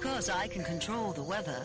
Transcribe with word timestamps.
Because 0.00 0.30
I 0.30 0.46
can 0.46 0.62
control 0.62 1.12
the 1.12 1.24
weather, 1.24 1.60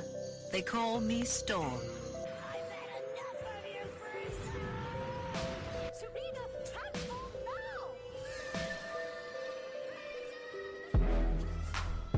they 0.52 0.64
call 0.64 1.00
me 1.00 1.24
Storm. 1.24 1.72
I've 1.72 2.66
had 2.72 3.04
enough 3.14 3.38
of 3.46 3.64
you, 3.70 3.86
Frieza! 4.02 4.58
Serena, 5.94 6.40
transform 6.66 7.32
now! 10.96 11.08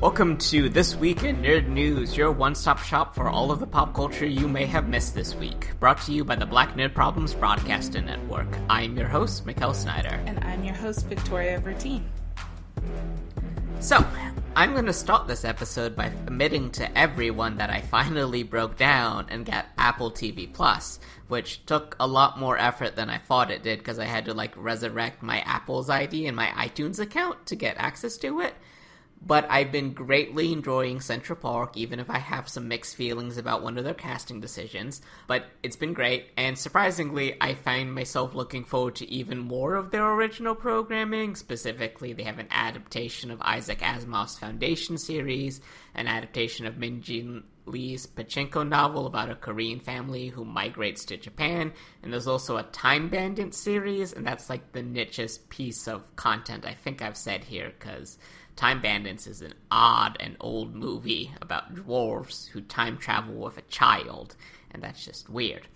Welcome 0.00 0.38
to 0.38 0.70
This 0.70 0.96
Week 0.96 1.22
in 1.22 1.36
Nerd 1.42 1.68
News, 1.68 2.16
your 2.16 2.32
one 2.32 2.54
stop 2.54 2.78
shop 2.78 3.14
for 3.14 3.28
all 3.28 3.50
of 3.50 3.60
the 3.60 3.66
pop 3.66 3.92
culture 3.92 4.24
you 4.24 4.48
may 4.48 4.64
have 4.64 4.88
missed 4.88 5.14
this 5.14 5.34
week. 5.34 5.78
Brought 5.80 6.00
to 6.04 6.14
you 6.14 6.24
by 6.24 6.36
the 6.36 6.46
Black 6.46 6.76
Nerd 6.76 6.94
Problems 6.94 7.34
Broadcasting 7.34 8.06
Network. 8.06 8.48
I'm 8.70 8.96
your 8.96 9.08
host, 9.08 9.44
Mikkel 9.44 9.74
Snyder. 9.74 10.18
And 10.24 10.42
I'm 10.44 10.64
your 10.64 10.76
host, 10.76 11.04
Victoria 11.08 11.60
Vertine. 11.60 12.04
So, 13.80 14.02
I'm 14.58 14.72
to 14.86 14.92
start 14.94 15.28
this 15.28 15.44
episode 15.44 15.94
by 15.94 16.06
admitting 16.06 16.70
to 16.70 16.98
everyone 16.98 17.58
that 17.58 17.68
I 17.68 17.82
finally 17.82 18.42
broke 18.42 18.78
down 18.78 19.26
and 19.28 19.44
got 19.44 19.66
Apple 19.76 20.10
TV 20.10 20.50
Plus, 20.50 20.98
which 21.28 21.66
took 21.66 21.94
a 22.00 22.06
lot 22.06 22.40
more 22.40 22.56
effort 22.56 22.96
than 22.96 23.10
I 23.10 23.18
thought 23.18 23.50
it 23.50 23.62
did 23.62 23.80
because 23.80 23.98
I 23.98 24.06
had 24.06 24.24
to 24.24 24.32
like 24.32 24.54
resurrect 24.56 25.22
my 25.22 25.40
Apple's 25.40 25.90
ID 25.90 26.26
and 26.26 26.34
my 26.34 26.46
iTunes 26.46 26.98
account 26.98 27.44
to 27.48 27.54
get 27.54 27.76
access 27.76 28.16
to 28.16 28.40
it. 28.40 28.54
But 29.20 29.50
I've 29.50 29.72
been 29.72 29.92
greatly 29.92 30.52
enjoying 30.52 31.00
Central 31.00 31.36
Park, 31.36 31.76
even 31.76 31.98
if 31.98 32.08
I 32.08 32.18
have 32.18 32.48
some 32.48 32.68
mixed 32.68 32.94
feelings 32.94 33.38
about 33.38 33.62
one 33.62 33.76
of 33.76 33.82
their 33.82 33.92
casting 33.92 34.40
decisions. 34.40 35.00
But 35.26 35.46
it's 35.64 35.74
been 35.74 35.94
great, 35.94 36.30
and 36.36 36.56
surprisingly, 36.56 37.36
I 37.40 37.54
find 37.54 37.92
myself 37.92 38.34
looking 38.34 38.64
forward 38.64 38.94
to 38.96 39.10
even 39.10 39.38
more 39.38 39.74
of 39.74 39.90
their 39.90 40.12
original 40.12 40.54
programming. 40.54 41.34
Specifically, 41.34 42.12
they 42.12 42.22
have 42.22 42.38
an 42.38 42.48
adaptation 42.52 43.32
of 43.32 43.42
Isaac 43.42 43.80
Asimov's 43.80 44.38
Foundation 44.38 44.96
series, 44.96 45.60
an 45.94 46.06
adaptation 46.06 46.64
of 46.66 46.78
Min 46.78 47.02
Jin 47.02 47.42
Lee's 47.64 48.06
Pachinko 48.06 48.68
novel 48.68 49.06
about 49.06 49.28
a 49.28 49.34
Korean 49.34 49.80
family 49.80 50.28
who 50.28 50.44
migrates 50.44 51.04
to 51.06 51.16
Japan, 51.16 51.72
and 52.00 52.12
there's 52.12 52.28
also 52.28 52.58
a 52.58 52.62
Time 52.62 53.08
Bandit 53.08 53.54
series, 53.54 54.12
and 54.12 54.24
that's 54.24 54.48
like 54.48 54.70
the 54.70 54.84
nichest 54.84 55.48
piece 55.48 55.88
of 55.88 56.14
content 56.14 56.64
I 56.64 56.74
think 56.74 57.02
I've 57.02 57.16
said 57.16 57.42
here, 57.42 57.72
because 57.76 58.18
Time 58.56 58.80
Bandits 58.80 59.26
is 59.26 59.42
an 59.42 59.52
odd 59.70 60.16
and 60.18 60.34
old 60.40 60.74
movie 60.74 61.30
about 61.42 61.74
dwarves 61.74 62.48
who 62.48 62.62
time 62.62 62.96
travel 62.96 63.34
with 63.34 63.58
a 63.58 63.62
child, 63.62 64.34
and 64.70 64.82
that's 64.82 65.04
just 65.04 65.28
weird. 65.28 65.68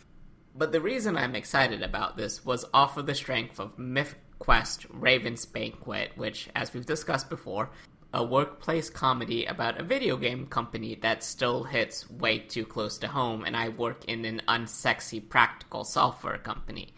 But 0.54 0.72
the 0.72 0.80
reason 0.80 1.14
I'm 1.14 1.36
excited 1.36 1.82
about 1.82 2.16
this 2.16 2.42
was 2.44 2.64
off 2.72 2.96
of 2.96 3.04
the 3.04 3.14
strength 3.14 3.60
of 3.60 3.78
Mythic 3.78 4.18
Quest 4.38 4.86
Raven's 4.88 5.44
Banquet, 5.44 6.12
which, 6.16 6.48
as 6.56 6.72
we've 6.72 6.86
discussed 6.86 7.28
before, 7.28 7.68
a 8.14 8.24
workplace 8.24 8.88
comedy 8.88 9.44
about 9.44 9.78
a 9.78 9.84
video 9.84 10.16
game 10.16 10.46
company 10.46 10.94
that 11.02 11.22
still 11.22 11.64
hits 11.64 12.10
way 12.10 12.38
too 12.38 12.64
close 12.64 12.96
to 12.98 13.08
home, 13.08 13.44
and 13.44 13.54
I 13.54 13.68
work 13.68 14.06
in 14.06 14.24
an 14.24 14.40
unsexy 14.48 15.28
practical 15.28 15.84
software 15.84 16.38
company. 16.38 16.94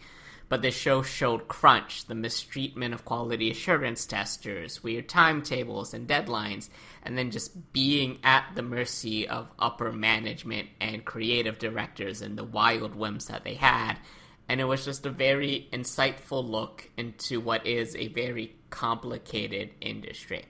But 0.53 0.61
the 0.61 0.69
show 0.69 1.01
showed 1.01 1.47
crunch, 1.47 2.05
the 2.05 2.13
mistreatment 2.13 2.93
of 2.93 3.05
quality 3.05 3.49
assurance 3.49 4.05
testers, 4.05 4.83
weird 4.83 5.09
timetables 5.09 5.95
and 5.95 6.07
deadlines, 6.07 6.69
and 7.01 7.17
then 7.17 7.31
just 7.31 7.73
being 7.73 8.19
at 8.23 8.51
the 8.53 8.61
mercy 8.61 9.27
of 9.27 9.49
upper 9.57 9.91
management 9.91 10.69
and 10.79 11.03
creative 11.03 11.57
directors 11.57 12.21
and 12.21 12.37
the 12.37 12.43
wild 12.43 12.93
whims 12.93 13.25
that 13.25 13.43
they 13.43 13.55
had. 13.55 13.95
And 14.47 14.61
it 14.61 14.65
was 14.65 14.85
just 14.85 15.07
a 15.07 15.09
very 15.09 15.69
insightful 15.73 16.47
look 16.47 16.87
into 16.97 17.39
what 17.39 17.65
is 17.65 17.95
a 17.95 18.09
very 18.09 18.55
complicated 18.69 19.71
industry. 19.81 20.45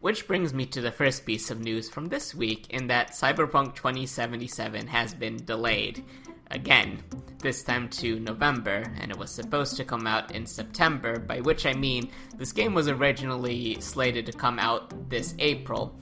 Which 0.00 0.26
brings 0.26 0.52
me 0.52 0.66
to 0.66 0.80
the 0.80 0.90
first 0.90 1.24
piece 1.24 1.52
of 1.52 1.60
news 1.60 1.88
from 1.88 2.08
this 2.08 2.34
week 2.34 2.68
in 2.70 2.88
that 2.88 3.12
Cyberpunk 3.12 3.76
2077 3.76 4.88
has 4.88 5.14
been 5.14 5.36
delayed. 5.36 6.04
Again, 6.50 7.02
this 7.40 7.62
time 7.62 7.88
to 7.88 8.18
November, 8.20 8.92
and 9.00 9.10
it 9.10 9.16
was 9.16 9.30
supposed 9.30 9.76
to 9.76 9.84
come 9.84 10.06
out 10.06 10.34
in 10.34 10.46
September, 10.46 11.18
by 11.18 11.40
which 11.40 11.66
I 11.66 11.72
mean 11.72 12.10
this 12.36 12.52
game 12.52 12.74
was 12.74 12.88
originally 12.88 13.80
slated 13.80 14.26
to 14.26 14.32
come 14.32 14.58
out 14.58 15.10
this 15.10 15.34
April, 15.38 15.98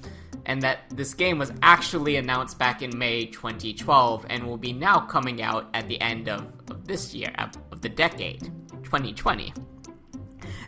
and 0.46 0.62
that 0.62 0.80
this 0.90 1.14
game 1.14 1.38
was 1.38 1.52
actually 1.62 2.16
announced 2.16 2.58
back 2.58 2.82
in 2.82 2.96
May 2.96 3.26
2012 3.26 4.26
and 4.28 4.46
will 4.46 4.56
be 4.56 4.72
now 4.72 5.00
coming 5.00 5.42
out 5.42 5.68
at 5.74 5.88
the 5.88 6.00
end 6.00 6.28
of, 6.28 6.52
of 6.70 6.86
this 6.86 7.14
year, 7.14 7.32
of, 7.38 7.80
the 7.80 7.88
decade, 7.88 8.40
2020. 8.84 9.52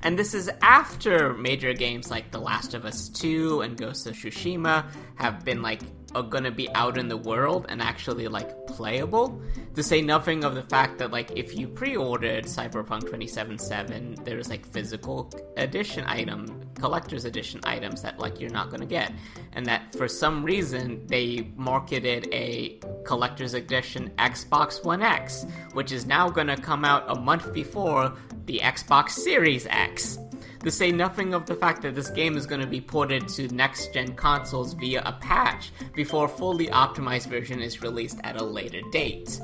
And 0.03 0.19
this 0.19 0.35
is 0.35 0.51
after 0.63 1.35
major 1.35 1.73
games 1.73 2.11
like 2.11 2.31
The 2.31 2.39
Last 2.39 2.75
of 2.75 2.85
Us 2.85 3.09
2 3.09 3.63
and 3.63 3.77
Ghost 3.77 4.07
of 4.07 4.15
Tsushima 4.15 4.87
have 5.17 5.45
been 5.45 5.63
like 5.63 5.81
are 6.15 6.23
gonna 6.23 6.51
be 6.51 6.73
out 6.75 6.97
in 6.99 7.09
the 7.09 7.17
world 7.17 7.67
and 7.69 7.83
actually 7.83 8.29
like 8.29 8.67
playable. 8.67 9.41
To 9.75 9.83
say 9.83 10.01
nothing 10.01 10.45
of 10.45 10.55
the 10.55 10.63
fact 10.63 10.99
that 10.99 11.11
like 11.11 11.33
if 11.37 11.57
you 11.57 11.69
pre-ordered 11.69 12.45
Cyberpunk 12.45 13.03
2077, 13.03 14.17
there's 14.25 14.49
like 14.49 14.67
physical 14.67 15.31
edition 15.57 16.05
item, 16.07 16.63
collector's 16.75 17.25
edition 17.25 17.61
items 17.65 18.03
that 18.03 18.19
like 18.19 18.41
you're 18.41 18.51
not 18.51 18.71
gonna 18.71 18.87
get, 18.87 19.13
and 19.53 19.67
that 19.67 19.95
for 19.95 20.09
some 20.09 20.45
reason 20.45 21.07
they 21.07 21.51
marketed 21.57 22.29
a 22.33 22.79
collector's 23.05 23.55
edition 23.55 24.11
Xbox 24.19 24.85
One 24.85 25.03
X, 25.03 25.45
which 25.73 25.93
is 25.93 26.07
now 26.07 26.29
gonna 26.31 26.57
come 26.57 26.85
out 26.85 27.05
a 27.09 27.21
month 27.21 27.53
before 27.53 28.15
the 28.47 28.61
Xbox 28.63 29.11
Series 29.11 29.67
X. 29.67 30.19
To 30.67 30.73
say 30.73 30.91
nothing 30.91 31.33
of 31.33 31.47
the 31.47 31.55
fact 31.55 31.83
that 31.83 31.95
this 31.95 32.11
game 32.11 32.37
is 32.37 32.45
going 32.45 32.61
to 32.61 32.67
be 32.67 32.81
ported 32.81 33.29
to 33.29 33.47
next 33.55 33.95
gen 33.95 34.17
consoles 34.17 34.73
via 34.73 35.01
a 35.07 35.13
patch 35.13 35.71
before 35.95 36.25
a 36.25 36.29
fully 36.29 36.67
optimized 36.67 37.29
version 37.29 37.63
is 37.63 37.83
released 37.83 38.19
at 38.25 38.41
a 38.41 38.45
later 38.45 38.81
date. 38.91 39.41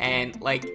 And, 0.00 0.40
like, 0.40 0.66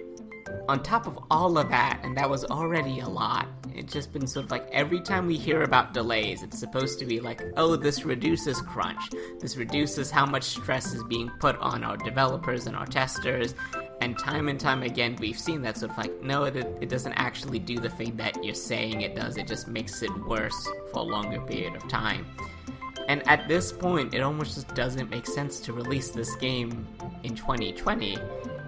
on 0.70 0.82
top 0.82 1.06
of 1.06 1.18
all 1.30 1.58
of 1.58 1.68
that, 1.68 2.00
and 2.02 2.16
that 2.16 2.30
was 2.30 2.46
already 2.46 3.00
a 3.00 3.06
lot, 3.06 3.46
it's 3.74 3.92
just 3.92 4.10
been 4.10 4.26
sort 4.26 4.46
of 4.46 4.50
like 4.50 4.66
every 4.72 5.00
time 5.00 5.26
we 5.26 5.36
hear 5.36 5.64
about 5.64 5.92
delays, 5.92 6.42
it's 6.42 6.58
supposed 6.58 6.98
to 7.00 7.04
be 7.04 7.20
like, 7.20 7.42
oh, 7.58 7.76
this 7.76 8.06
reduces 8.06 8.62
crunch. 8.62 9.02
This 9.40 9.58
reduces 9.58 10.10
how 10.10 10.24
much 10.24 10.44
stress 10.44 10.94
is 10.94 11.04
being 11.04 11.30
put 11.40 11.58
on 11.58 11.84
our 11.84 11.98
developers 11.98 12.66
and 12.66 12.74
our 12.74 12.86
testers. 12.86 13.54
And 14.04 14.18
time 14.18 14.48
and 14.50 14.60
time 14.60 14.82
again, 14.82 15.16
we've 15.18 15.38
seen 15.38 15.62
that 15.62 15.78
sort 15.78 15.92
of 15.92 15.96
like, 15.96 16.22
no, 16.22 16.44
it, 16.44 16.54
it 16.56 16.90
doesn't 16.90 17.14
actually 17.14 17.58
do 17.58 17.78
the 17.78 17.88
thing 17.88 18.14
that 18.16 18.44
you're 18.44 18.54
saying 18.54 19.00
it 19.00 19.16
does, 19.16 19.38
it 19.38 19.46
just 19.46 19.66
makes 19.66 20.02
it 20.02 20.14
worse 20.26 20.68
for 20.92 20.98
a 20.98 21.02
longer 21.02 21.40
period 21.40 21.74
of 21.74 21.88
time. 21.88 22.26
And 23.08 23.26
at 23.26 23.48
this 23.48 23.72
point, 23.72 24.12
it 24.12 24.20
almost 24.20 24.56
just 24.56 24.74
doesn't 24.74 25.08
make 25.08 25.26
sense 25.26 25.58
to 25.60 25.72
release 25.72 26.10
this 26.10 26.36
game 26.36 26.86
in 27.22 27.34
2020 27.34 28.18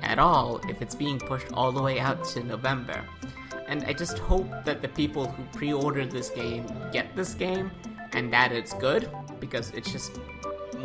at 0.03 0.19
all 0.19 0.59
if 0.71 0.81
it's 0.81 0.95
being 0.95 1.19
pushed 1.19 1.53
all 1.53 1.71
the 1.71 1.83
way 1.83 2.01
out 2.01 2.25
to 2.29 2.43
November. 2.43 3.05
And 3.69 3.85
I 3.85 3.93
just 3.93 4.17
hope 4.17 4.49
that 4.65 4.81
the 4.81 4.89
people 4.89 5.27
who 5.27 5.45
pre 5.53 5.71
ordered 5.71 6.11
this 6.11 6.31
game 6.31 6.67
get 6.93 7.15
this 7.15 7.35
game 7.35 7.71
and 8.15 8.33
that 8.33 8.53
it's 8.53 8.73
good 8.73 9.11
because 9.39 9.71
it's 9.73 9.93
just 9.93 10.19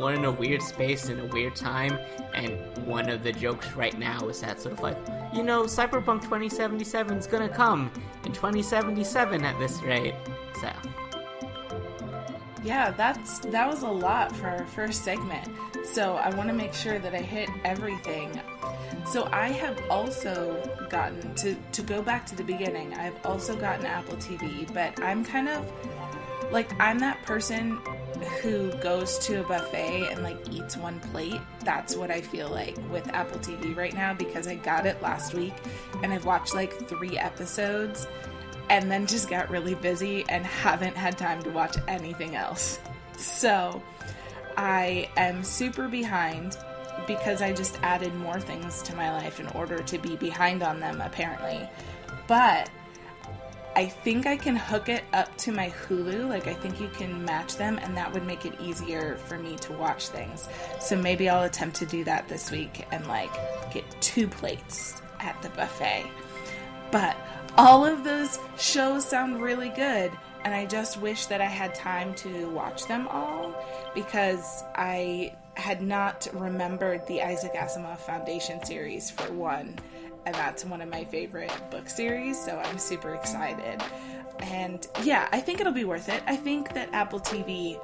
we're 0.02 0.14
in 0.14 0.26
a 0.26 0.32
weird 0.32 0.62
space 0.62 1.10
in 1.10 1.20
a 1.20 1.26
weird 1.26 1.56
time. 1.56 1.98
And 2.34 2.58
one 2.86 3.10
of 3.10 3.24
the 3.24 3.32
jokes 3.32 3.72
right 3.74 3.98
now 3.98 4.28
is 4.28 4.42
that 4.42 4.60
sort 4.60 4.74
of 4.74 4.82
like, 4.82 4.98
you 5.34 5.44
know, 5.44 5.64
Cyberpunk 5.64 6.24
2077 6.24 7.18
is 7.18 7.28
gonna 7.28 7.50
come 7.50 7.92
in 8.26 8.32
2077 8.32 9.44
at 9.46 9.58
this 9.60 9.82
rate. 9.84 10.16
So. 10.60 10.70
Yeah, 12.64 12.92
that's 12.92 13.40
that 13.40 13.68
was 13.68 13.82
a 13.82 13.88
lot 13.88 14.36
for 14.36 14.48
our 14.48 14.66
first 14.66 15.04
segment. 15.04 15.50
So 15.84 16.16
I 16.16 16.34
want 16.36 16.48
to 16.50 16.54
make 16.54 16.74
sure 16.74 17.00
that 17.00 17.14
I 17.14 17.22
hit 17.22 17.50
everything. 17.66 18.40
So 19.08 19.28
I 19.32 19.48
have 19.48 19.82
also 19.90 20.62
gotten 20.90 21.34
to 21.36 21.56
to 21.56 21.82
go 21.82 22.04
back 22.04 22.26
to 22.28 22.36
the 22.36 22.44
beginning. 22.44 22.94
I've 22.94 23.26
also 23.26 23.56
gotten 23.56 23.86
Apple 23.86 24.18
TV, 24.18 24.72
but 24.74 25.02
I'm 25.02 25.26
kind 25.26 25.50
of 25.50 25.72
like 26.52 26.72
I'm 26.80 27.00
that 27.00 27.24
person 27.24 27.80
who 28.42 28.72
goes 28.74 29.18
to 29.20 29.42
a 29.42 29.44
buffet 29.44 30.10
and 30.12 30.24
like 30.24 30.38
eats 30.52 30.78
one 30.78 31.00
plate. 31.00 31.42
That's 31.64 31.96
what 31.96 32.12
I 32.12 32.22
feel 32.22 32.50
like 32.50 32.78
with 32.92 33.08
Apple 33.10 33.40
TV 33.40 33.76
right 33.76 33.94
now 33.94 34.14
because 34.14 34.48
I 34.48 34.56
got 34.56 34.86
it 34.86 35.02
last 35.02 35.34
week 35.34 35.54
and 36.04 36.14
I've 36.14 36.26
watched 36.26 36.56
like 36.56 36.88
3 36.88 37.18
episodes 37.18 38.08
and 38.70 38.90
then 38.90 39.06
just 39.06 39.30
got 39.30 39.50
really 39.50 39.76
busy 39.76 40.24
and 40.30 40.46
haven't 40.46 40.96
had 40.96 41.18
time 41.18 41.42
to 41.44 41.50
watch 41.50 41.76
anything 41.88 42.36
else. 42.36 42.80
So 43.18 43.82
I 44.58 45.10
am 45.18 45.44
super 45.44 45.88
behind 45.88 46.58
because 47.08 47.42
I 47.42 47.52
just 47.54 47.80
added 47.82 48.14
more 48.16 48.40
things 48.40 48.82
to 48.84 48.96
my 48.96 49.12
life 49.12 49.40
in 49.40 49.48
order 49.48 49.80
to 49.80 49.98
be 49.98 50.16
behind 50.16 50.64
on 50.64 50.80
them, 50.80 51.02
apparently. 51.02 51.68
But 52.28 52.70
I 53.76 53.86
think 53.88 54.28
I 54.28 54.36
can 54.36 54.56
hook 54.56 54.90
it 54.90 55.04
up 55.14 55.36
to 55.38 55.52
my 55.52 55.70
Hulu. 55.70 56.28
Like, 56.28 56.48
I 56.48 56.54
think 56.54 56.82
you 56.82 56.90
can 56.90 57.24
match 57.24 57.56
them, 57.56 57.80
and 57.82 57.96
that 57.96 58.12
would 58.12 58.26
make 58.26 58.46
it 58.46 58.54
easier 58.60 59.16
for 59.28 59.38
me 59.38 59.56
to 59.58 59.72
watch 59.74 60.10
things. 60.10 60.50
So 60.80 60.98
maybe 60.98 61.30
I'll 61.30 61.44
attempt 61.44 61.78
to 61.78 61.86
do 61.86 62.04
that 62.04 62.28
this 62.28 62.52
week 62.52 62.86
and, 62.92 63.08
like, 63.08 63.32
get 63.74 63.86
two 64.02 64.28
plates 64.28 65.02
at 65.22 65.42
the 65.42 65.50
buffet. 65.50 66.06
But 66.92 67.16
all 67.58 67.86
of 67.86 68.04
those 68.04 68.40
shows 68.58 69.06
sound 69.06 69.42
really 69.42 69.70
good, 69.70 70.12
and 70.44 70.54
I 70.54 70.66
just 70.66 71.00
wish 71.00 71.28
that 71.28 71.40
I 71.40 71.46
had 71.46 71.74
time 71.74 72.14
to 72.16 72.50
watch 72.50 72.88
them 72.88 73.08
all 73.08 73.56
because 73.94 74.64
I 74.76 75.36
had 75.54 75.82
not 75.82 76.28
remembered 76.34 77.06
the 77.08 77.22
Isaac 77.22 77.54
Asimov 77.54 78.00
Foundation 78.00 78.64
series 78.66 79.12
for 79.12 79.32
one, 79.34 79.78
and 80.26 80.36
that's 80.36 80.66
one 80.66 80.82
of 80.82 80.90
my 80.90 81.04
favorite 81.06 81.52
book 81.70 81.90
series, 81.90 82.44
so 82.44 82.58
I'm 82.58 82.78
super 82.78 83.16
excited. 83.16 83.82
And 84.40 84.86
yeah, 85.04 85.28
I 85.32 85.40
think 85.40 85.60
it'll 85.60 85.74
be 85.74 85.86
worth 85.86 86.10
it. 86.10 86.24
I 86.28 86.36
think 86.36 86.74
that 86.74 86.90
Apple 86.94 87.20
TV 87.20 87.80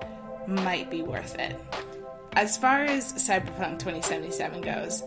might 0.48 0.89
be 0.89 1.01
worth 1.01 1.36
it. 1.38 1.56
As 2.34 2.57
far 2.57 2.84
as 2.84 3.13
Cyberpunk 3.13 3.80
2077 3.80 4.62
goes, 4.62 5.04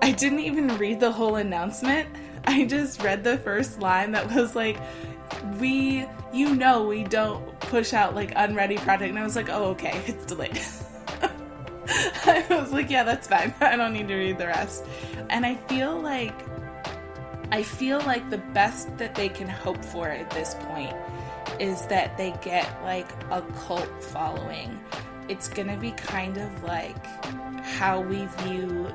I 0.00 0.12
didn't 0.12 0.40
even 0.40 0.76
read 0.78 1.00
the 1.00 1.12
whole 1.12 1.36
announcement. 1.36 2.08
I 2.44 2.64
just 2.64 3.02
read 3.02 3.22
the 3.22 3.38
first 3.38 3.80
line 3.80 4.12
that 4.12 4.32
was 4.34 4.56
like, 4.56 4.78
we, 5.60 6.06
you 6.32 6.54
know, 6.54 6.84
we 6.86 7.04
don't 7.04 7.60
push 7.60 7.92
out 7.92 8.14
like 8.14 8.32
unready 8.36 8.78
product. 8.78 9.10
And 9.10 9.18
I 9.18 9.22
was 9.22 9.36
like, 9.36 9.48
oh, 9.48 9.66
okay, 9.70 10.00
it's 10.06 10.26
delayed. 10.26 10.60
I 12.24 12.46
was 12.50 12.72
like, 12.72 12.90
yeah, 12.90 13.04
that's 13.04 13.28
fine. 13.28 13.54
I 13.60 13.76
don't 13.76 13.92
need 13.92 14.08
to 14.08 14.16
read 14.16 14.38
the 14.38 14.46
rest. 14.46 14.84
And 15.30 15.44
I 15.46 15.54
feel 15.54 16.00
like, 16.00 16.34
I 17.52 17.62
feel 17.62 17.98
like 17.98 18.30
the 18.30 18.38
best 18.38 18.96
that 18.96 19.14
they 19.14 19.28
can 19.28 19.46
hope 19.46 19.84
for 19.84 20.08
at 20.08 20.30
this 20.30 20.54
point 20.54 20.96
is 21.60 21.84
that 21.86 22.16
they 22.16 22.34
get 22.40 22.66
like 22.82 23.06
a 23.30 23.42
cult 23.66 24.02
following. 24.02 24.80
It's 25.28 25.48
gonna 25.48 25.76
be 25.76 25.90
kind 25.92 26.38
of 26.38 26.64
like 26.64 27.04
how 27.62 28.00
we 28.00 28.24
view 28.38 28.90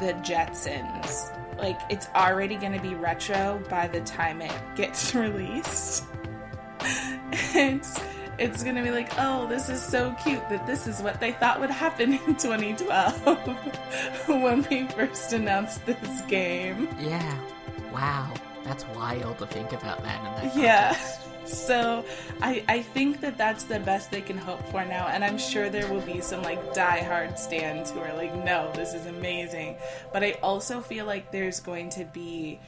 the 0.00 0.14
Jetsons. 0.24 1.32
Like, 1.58 1.80
it's 1.88 2.08
already 2.08 2.56
gonna 2.56 2.82
be 2.82 2.96
retro 2.96 3.62
by 3.70 3.86
the 3.86 4.00
time 4.00 4.42
it 4.42 4.52
gets 4.74 5.14
released. 5.14 6.06
it's 7.54 8.00
it's 8.40 8.64
gonna 8.64 8.82
be 8.82 8.90
like, 8.90 9.12
oh, 9.16 9.46
this 9.46 9.68
is 9.68 9.80
so 9.80 10.12
cute 10.24 10.46
that 10.50 10.66
this 10.66 10.88
is 10.88 11.00
what 11.00 11.20
they 11.20 11.30
thought 11.30 11.60
would 11.60 11.70
happen 11.70 12.14
in 12.14 12.18
2012 12.36 13.26
when 14.42 14.66
we 14.68 14.88
first 14.88 15.32
announced 15.32 15.86
this 15.86 16.22
game. 16.22 16.88
Yeah. 16.98 17.38
Wow. 17.92 18.32
That's 18.64 18.84
wild 18.96 19.38
to 19.38 19.46
think 19.46 19.72
about 19.72 20.02
that 20.02 20.18
in 20.18 20.48
that 20.48 20.56
Yeah. 20.56 20.88
context. 20.94 21.20
So 21.46 22.04
I 22.42 22.64
I 22.66 22.82
think 22.82 23.20
that 23.20 23.38
that's 23.38 23.62
the 23.64 23.78
best 23.78 24.10
they 24.10 24.20
can 24.20 24.36
hope 24.36 24.66
for 24.72 24.84
now, 24.84 25.06
and 25.06 25.24
I'm 25.24 25.38
sure 25.38 25.70
there 25.70 25.86
will 25.86 26.00
be 26.00 26.20
some 26.20 26.42
like 26.42 26.74
die-hard 26.74 27.38
stands 27.38 27.92
who 27.92 28.00
are 28.00 28.12
like, 28.14 28.34
no, 28.44 28.72
this 28.74 28.94
is 28.94 29.06
amazing. 29.06 29.76
But 30.12 30.24
I 30.24 30.32
also 30.42 30.80
feel 30.80 31.06
like 31.06 31.30
there's 31.30 31.60
going 31.60 31.90
to 31.90 32.04
be 32.04 32.58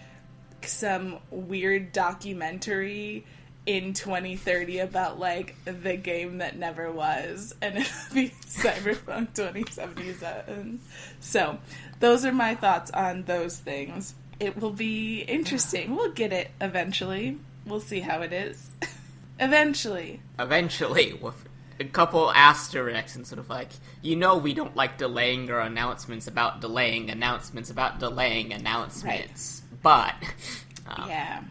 some 0.62 1.18
weird 1.30 1.90
documentary 1.92 3.24
in 3.66 3.92
2030 3.94 4.78
about 4.78 5.18
like 5.18 5.54
the 5.64 5.96
game 5.96 6.38
that 6.38 6.56
never 6.56 6.90
was 6.90 7.54
and 7.60 7.76
it'll 7.78 8.14
be 8.14 8.30
cyberpunk 8.46 9.34
2077 9.34 10.80
so 11.20 11.58
those 12.00 12.24
are 12.24 12.32
my 12.32 12.54
thoughts 12.54 12.90
on 12.92 13.22
those 13.24 13.58
things 13.58 14.14
it 14.40 14.56
will 14.60 14.70
be 14.70 15.20
interesting 15.22 15.94
we'll 15.94 16.12
get 16.12 16.32
it 16.32 16.50
eventually 16.60 17.38
we'll 17.66 17.80
see 17.80 18.00
how 18.00 18.20
it 18.22 18.32
is 18.32 18.70
eventually 19.40 20.20
Eventually, 20.38 21.12
with 21.14 21.44
a 21.80 21.84
couple 21.84 22.30
asterisks 22.32 23.14
and 23.14 23.26
sort 23.26 23.38
of 23.38 23.48
like, 23.48 23.68
you 24.02 24.16
know, 24.16 24.36
we 24.36 24.52
don't 24.52 24.74
like 24.74 24.98
delaying 24.98 25.50
our 25.50 25.60
announcements 25.60 26.26
about 26.26 26.60
delaying 26.60 27.08
announcements 27.10 27.70
about 27.70 28.00
delaying 28.00 28.52
announcements. 28.52 29.62
But, 29.82 30.14
um, 30.88 31.08
yeah 31.08 31.42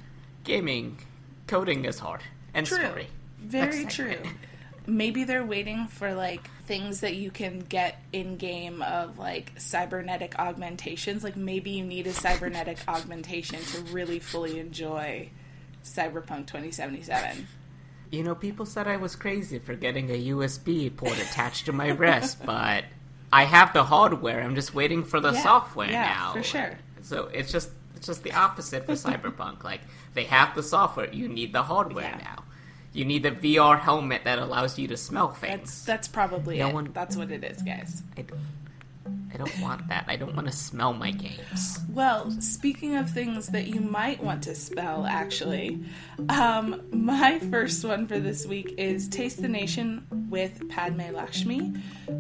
gaming, 0.48 0.98
coding 1.46 1.86
is 1.86 2.00
hard. 2.00 2.22
And 2.54 2.66
True. 2.66 2.80
story. 2.80 3.08
Very 3.40 3.84
Next 3.84 3.96
true. 3.96 4.16
Maybe 4.88 5.26
they're 5.26 5.46
waiting 5.46 5.88
for 5.88 6.14
like 6.16 6.50
things 6.68 7.00
that 7.00 7.16
you 7.16 7.32
can 7.32 7.60
get 7.62 8.00
in 8.14 8.36
game 8.38 8.82
of 8.82 9.18
like 9.18 9.54
cybernetic 9.58 10.38
augmentations. 10.38 11.24
Like 11.24 11.36
maybe 11.38 11.72
you 11.72 11.84
need 11.86 12.06
a 12.08 12.14
cybernetic 12.14 12.78
augmentation 12.88 13.60
to 13.60 13.82
really 13.94 14.20
fully 14.20 14.60
enjoy 14.60 15.30
Cyberpunk 15.84 16.48
2077. 16.48 17.48
You 18.12 18.24
know, 18.24 18.36
people 18.36 18.66
said 18.66 18.88
I 18.88 18.98
was 18.98 19.16
crazy 19.16 19.60
for 19.60 19.76
getting 19.76 20.10
a 20.10 20.28
USB 20.30 20.96
port 20.96 21.18
attached 21.18 21.66
to 21.66 21.74
my 21.74 21.90
wrist, 21.90 22.38
but 22.46 22.84
I 23.32 23.44
have 23.46 23.74
the 23.74 23.84
hardware. 23.84 24.42
I'm 24.42 24.56
just 24.56 24.74
waiting 24.74 25.04
for 25.04 25.20
the 25.20 25.32
Yeah, 25.32 25.44
software 25.44 25.90
yeah, 25.90 26.04
now. 26.04 26.34
for 26.34 26.44
sure. 26.44 26.78
So 27.02 27.28
it's 27.34 27.52
just 27.52 27.70
it's 27.96 28.08
just 28.08 28.24
the 28.24 28.34
opposite 28.34 28.86
for 28.86 28.92
Cyberpunk. 29.06 29.64
Like 29.64 29.82
they 30.14 30.26
have 30.26 30.54
the 30.56 30.64
software, 30.64 31.10
you 31.14 31.28
need 31.30 31.54
the 31.54 31.64
hardware 31.64 32.04
Yeah. 32.18 32.18
now. 32.24 32.44
You 32.94 33.06
need 33.06 33.24
the 33.24 33.32
VR 33.32 33.80
helmet 33.80 34.24
that 34.24 34.40
allows 34.40 34.80
you 34.80 34.88
to 34.88 34.98
smell 34.98 35.32
things. 35.32 35.86
that's 35.86 36.08
probably 36.08 36.58
No 36.58 36.70
it. 36.70 36.74
one- 36.74 36.90
That's 36.94 37.16
what 37.16 37.30
it 37.32 37.44
is, 37.44 37.62
guys. 37.62 38.02
I 39.34 39.38
don't 39.38 39.60
want 39.60 39.88
that. 39.90 40.06
I 40.08 40.16
don't 40.16 40.36
want 40.36 40.48
to 40.48 40.54
smell 40.54 40.94
my 40.94 41.12
games. 41.12 41.80
Well, 41.90 42.32
speaking 42.42 42.96
of 42.96 43.10
things 43.10 43.48
that 43.48 43.68
you 43.68 43.82
might 43.82 44.24
want 44.24 44.44
to 44.44 44.56
smell, 44.56 45.06
actually, 45.06 45.84
um, 46.30 46.82
my 46.92 47.40
first 47.40 47.84
one 47.84 48.08
for 48.08 48.20
this 48.20 48.46
week 48.46 48.76
is 48.78 49.08
Taste 49.08 49.42
the 49.42 49.48
Nation 49.48 50.06
with 50.30 50.68
Padma 50.70 51.12
Lakshmi, 51.12 51.74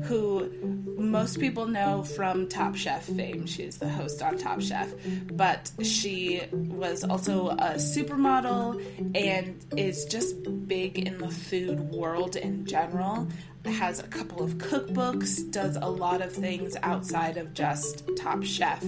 who 0.04 0.50
most 0.98 1.40
people 1.40 1.68
know 1.68 2.04
from 2.04 2.48
Top 2.48 2.76
Chef 2.76 3.06
fame. 3.06 3.46
She's 3.46 3.78
the 3.78 3.90
host 3.90 4.22
on 4.22 4.38
Top 4.38 4.62
Chef, 4.62 4.94
but 5.32 5.72
she 5.82 6.42
was 6.52 7.04
also 7.04 7.50
a 7.50 7.76
supermodel 7.76 8.84
and 9.16 9.66
is 9.78 10.06
just 10.06 10.36
big 10.68 11.00
in 11.00 11.18
the 11.20 11.30
food 11.30 11.80
world 11.92 12.36
in 12.36 12.66
general 12.66 13.28
has 13.68 14.00
a 14.00 14.08
couple 14.08 14.44
of 14.44 14.58
cookbooks, 14.58 15.50
does 15.52 15.76
a 15.76 15.90
lot 15.90 16.22
of 16.22 16.32
things 16.32 16.76
outside 16.84 17.38
of 17.38 17.54
just 17.54 18.10
Top 18.18 18.44
Chef, 18.44 18.84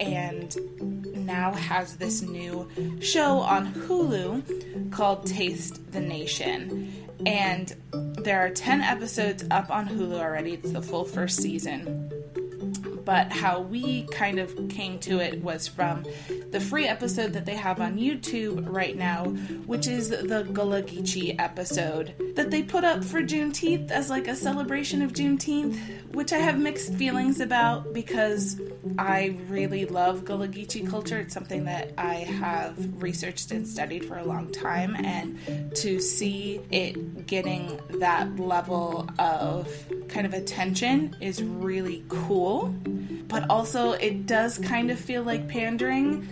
and 0.00 0.56
now 1.14 1.52
has 1.52 1.96
this 1.96 2.22
new 2.22 2.68
show 3.00 3.38
on 3.38 3.72
Hulu 3.74 4.90
called 4.90 5.26
Taste 5.26 5.92
the 5.92 6.00
Nation. 6.00 6.92
And 7.26 7.74
there 7.92 8.44
are 8.44 8.50
10 8.50 8.80
episodes 8.80 9.44
up 9.50 9.70
on 9.70 9.88
Hulu 9.88 10.20
already, 10.20 10.54
it's 10.54 10.72
the 10.72 10.82
full 10.82 11.04
first 11.04 11.42
season 11.42 12.07
but 13.08 13.32
how 13.32 13.58
we 13.58 14.02
kind 14.08 14.38
of 14.38 14.68
came 14.68 14.98
to 14.98 15.18
it 15.18 15.42
was 15.42 15.66
from 15.66 16.04
the 16.50 16.60
free 16.60 16.86
episode 16.86 17.32
that 17.32 17.46
they 17.46 17.54
have 17.54 17.80
on 17.80 17.96
YouTube 17.96 18.68
right 18.68 18.98
now, 18.98 19.24
which 19.64 19.86
is 19.86 20.10
the 20.10 20.46
Gullah 20.52 20.82
Geechee 20.82 21.34
episode 21.38 22.12
that 22.36 22.50
they 22.50 22.62
put 22.62 22.84
up 22.84 23.02
for 23.02 23.22
Juneteenth 23.22 23.90
as 23.90 24.10
like 24.10 24.28
a 24.28 24.36
celebration 24.36 25.00
of 25.00 25.14
Juneteenth, 25.14 25.78
which 26.14 26.34
I 26.34 26.36
have 26.36 26.58
mixed 26.58 26.92
feelings 26.92 27.40
about 27.40 27.94
because 27.94 28.60
I 28.98 29.38
really 29.48 29.86
love 29.86 30.26
Gullah 30.26 30.48
Geechee 30.48 30.86
culture. 30.86 31.18
It's 31.18 31.32
something 31.32 31.64
that 31.64 31.94
I 31.96 32.16
have 32.16 33.02
researched 33.02 33.52
and 33.52 33.66
studied 33.66 34.04
for 34.04 34.18
a 34.18 34.24
long 34.24 34.52
time, 34.52 34.94
and 34.96 35.74
to 35.76 35.98
see 35.98 36.60
it 36.70 37.26
getting 37.26 37.80
that 38.00 38.38
level 38.38 39.08
of 39.18 39.66
kind 40.08 40.26
of 40.26 40.34
attention 40.34 41.16
is 41.22 41.42
really 41.42 42.04
cool. 42.08 42.74
But 43.28 43.48
also, 43.50 43.92
it 43.92 44.26
does 44.26 44.58
kind 44.58 44.90
of 44.90 44.98
feel 44.98 45.22
like 45.22 45.48
pandering. 45.48 46.26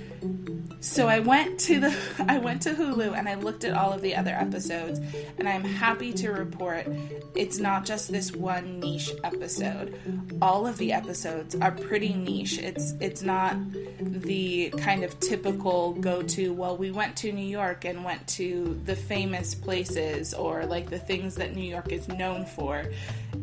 So 0.81 1.09
I 1.09 1.19
went 1.19 1.59
to 1.61 1.81
the 1.81 1.97
I 2.29 2.39
went 2.39 2.63
to 2.63 2.71
Hulu 2.71 3.17
and 3.17 3.29
I 3.29 3.35
looked 3.35 3.65
at 3.65 3.75
all 3.75 3.93
of 3.93 4.03
the 4.03 4.15
other 4.15 4.31
episodes 4.31 5.01
and 5.39 5.49
I'm 5.49 5.65
happy 5.65 6.13
to 6.15 6.31
report 6.31 6.87
it's 7.35 7.59
not 7.59 7.85
just 7.85 8.11
this 8.11 8.33
one 8.33 8.81
niche 8.81 9.13
episode. 9.25 9.99
All 10.41 10.67
of 10.67 10.79
the 10.79 10.93
episodes 10.93 11.55
are 11.57 11.73
pretty 11.73 12.15
niche. 12.15 12.59
It's 12.59 12.93
it's 13.01 13.23
not 13.23 13.57
the 14.01 14.71
kind 14.79 15.03
of 15.03 15.19
typical 15.21 15.95
go 15.95 16.23
to 16.23 16.53
well 16.53 16.77
we 16.77 16.91
went 16.91 17.17
to 17.17 17.33
New 17.33 17.47
York 17.47 17.85
and 17.85 18.05
went 18.05 18.27
to 18.29 18.81
the 18.85 18.97
famous 18.97 19.55
places 19.55 20.35
or 20.35 20.67
like 20.67 20.89
the 20.89 20.99
things 20.99 21.35
that 21.37 21.55
New 21.55 21.69
York 21.69 21.91
is 21.91 22.07
known 22.09 22.47
for. 22.47 22.85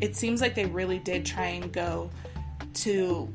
It 0.02 0.16
seems 0.16 0.40
like 0.42 0.56
they 0.56 0.66
really 0.66 1.00
did 1.00 1.26
try 1.26 1.48
and 1.48 1.72
go 1.72 2.10
to 2.76 3.32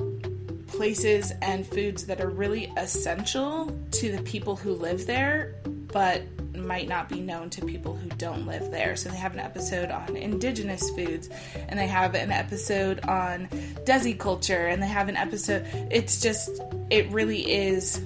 places 0.68 1.32
and 1.42 1.66
foods 1.66 2.06
that 2.06 2.20
are 2.20 2.28
really 2.28 2.72
essential 2.76 3.76
to 3.90 4.12
the 4.12 4.22
people 4.22 4.56
who 4.56 4.74
live 4.74 5.06
there, 5.06 5.54
but 5.64 6.22
might 6.54 6.88
not 6.88 7.08
be 7.08 7.20
known 7.20 7.48
to 7.50 7.64
people 7.64 7.94
who 7.94 8.08
don't 8.10 8.46
live 8.46 8.70
there. 8.70 8.96
So 8.96 9.08
they 9.08 9.16
have 9.16 9.32
an 9.32 9.40
episode 9.40 9.90
on 9.90 10.16
indigenous 10.16 10.90
foods, 10.90 11.28
and 11.68 11.78
they 11.78 11.86
have 11.86 12.14
an 12.14 12.30
episode 12.30 13.00
on 13.04 13.48
Desi 13.84 14.18
culture, 14.18 14.66
and 14.66 14.82
they 14.82 14.86
have 14.88 15.08
an 15.08 15.16
episode. 15.16 15.66
It's 15.90 16.20
just, 16.20 16.60
it 16.90 17.08
really 17.10 17.50
is, 17.50 18.04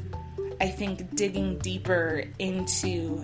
I 0.61 0.69
think, 0.69 1.17
digging 1.17 1.59
deeper 1.59 2.25
into 2.39 3.19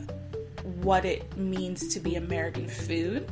what 0.82 1.04
it 1.04 1.36
means 1.36 1.88
to 1.94 2.00
be 2.00 2.16
American 2.16 2.68
food 2.68 3.30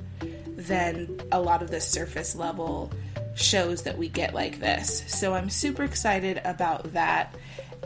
than 0.56 1.20
a 1.32 1.40
lot 1.40 1.62
of 1.62 1.70
the 1.70 1.80
surface 1.80 2.34
level 2.34 2.90
shows 3.36 3.82
that 3.82 3.96
we 3.96 4.08
get 4.08 4.34
like 4.34 4.58
this. 4.58 5.04
So 5.06 5.34
I'm 5.34 5.48
super 5.50 5.84
excited 5.84 6.40
about 6.44 6.92
that. 6.94 7.34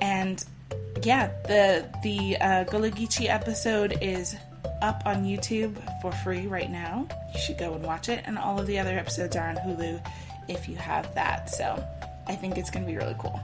And 0.01 0.43
yeah, 1.03 1.29
the 1.45 1.89
the 2.03 2.37
uh, 2.37 2.65
episode 3.29 3.99
is 4.01 4.37
up 4.83 5.03
on 5.05 5.25
YouTube 5.25 5.77
for 6.01 6.13
free 6.13 6.47
right 6.47 6.71
now. 6.71 7.07
You 7.35 7.41
should 7.41 7.59
go 7.59 7.75
and 7.75 7.85
watch 7.85 8.09
it, 8.09 8.23
and 8.25 8.39
all 8.39 8.59
of 8.59 8.67
the 8.67 8.79
other 8.79 8.97
episodes 8.99 9.37
are 9.37 9.49
on 9.49 9.57
Hulu 9.57 10.01
if 10.49 10.69
you 10.69 10.77
have 10.77 11.15
that. 11.15 11.51
So 11.51 11.85
I 12.27 12.35
think 12.35 12.57
it's 12.57 12.71
going 12.71 12.87
to 12.87 12.91
be 12.91 12.97
really 12.97 13.17
cool. 13.19 13.41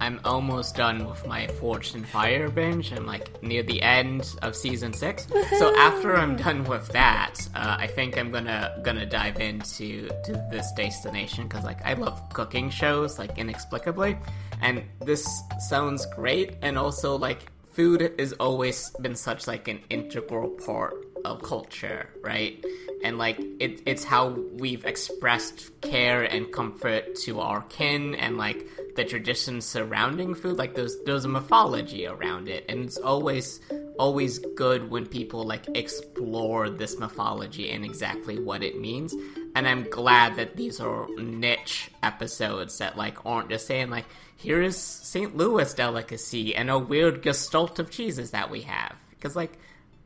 I'm 0.00 0.20
almost 0.24 0.76
done 0.76 1.08
with 1.08 1.26
my 1.26 1.46
Forged 1.46 1.96
in 1.96 2.04
Fire 2.04 2.48
binge. 2.48 2.92
I'm 2.92 3.06
like 3.06 3.42
near 3.42 3.62
the 3.62 3.82
end 3.82 4.36
of 4.42 4.54
season 4.54 4.92
six. 4.92 5.26
So 5.58 5.76
after 5.76 6.16
I'm 6.16 6.36
done 6.36 6.64
with 6.64 6.88
that, 6.88 7.34
uh, 7.54 7.76
I 7.78 7.86
think 7.86 8.16
I'm 8.16 8.30
gonna 8.30 8.80
gonna 8.82 9.06
dive 9.06 9.40
into 9.40 10.08
to 10.24 10.32
this 10.50 10.70
destination 10.72 11.48
because 11.48 11.64
like 11.64 11.84
I 11.84 11.94
love 11.94 12.22
cooking 12.32 12.70
shows 12.70 13.18
like 13.18 13.38
inexplicably, 13.38 14.16
and 14.60 14.82
this 15.04 15.42
sounds 15.68 16.06
great. 16.06 16.56
And 16.62 16.78
also 16.78 17.16
like 17.16 17.50
food 17.72 18.12
has 18.18 18.32
always 18.34 18.90
been 19.00 19.14
such 19.14 19.46
like 19.46 19.68
an 19.68 19.80
integral 19.90 20.48
part 20.48 20.94
of 21.24 21.42
culture, 21.42 22.08
right? 22.22 22.64
And 23.04 23.18
like 23.18 23.38
it, 23.60 23.82
it's 23.86 24.04
how 24.04 24.28
we've 24.28 24.84
expressed 24.84 25.80
care 25.80 26.22
and 26.22 26.50
comfort 26.52 27.14
to 27.24 27.40
our 27.40 27.62
kin, 27.62 28.14
and 28.16 28.36
like 28.36 28.66
the 28.98 29.04
traditions 29.04 29.64
surrounding 29.64 30.34
food. 30.34 30.58
Like 30.58 30.74
there's 30.74 30.96
there's 31.06 31.24
a 31.24 31.28
mythology 31.28 32.04
around 32.04 32.48
it, 32.48 32.64
and 32.68 32.84
it's 32.84 32.98
always 32.98 33.60
always 33.96 34.40
good 34.56 34.90
when 34.90 35.06
people 35.06 35.44
like 35.44 35.66
explore 35.76 36.68
this 36.68 36.98
mythology 36.98 37.70
and 37.70 37.84
exactly 37.84 38.40
what 38.40 38.64
it 38.64 38.80
means. 38.80 39.14
And 39.54 39.68
I'm 39.68 39.84
glad 39.84 40.34
that 40.36 40.56
these 40.56 40.80
are 40.80 41.08
niche 41.16 41.92
episodes 42.02 42.76
that 42.78 42.96
like 42.96 43.24
aren't 43.24 43.50
just 43.50 43.68
saying 43.68 43.88
like 43.88 44.06
here 44.36 44.60
is 44.60 44.76
St. 44.76 45.36
Louis 45.36 45.72
delicacy 45.74 46.56
and 46.56 46.68
a 46.68 46.78
weird 46.78 47.22
gestalt 47.22 47.78
of 47.78 47.90
cheeses 47.90 48.32
that 48.32 48.50
we 48.50 48.62
have 48.62 48.96
because 49.10 49.36
like 49.36 49.58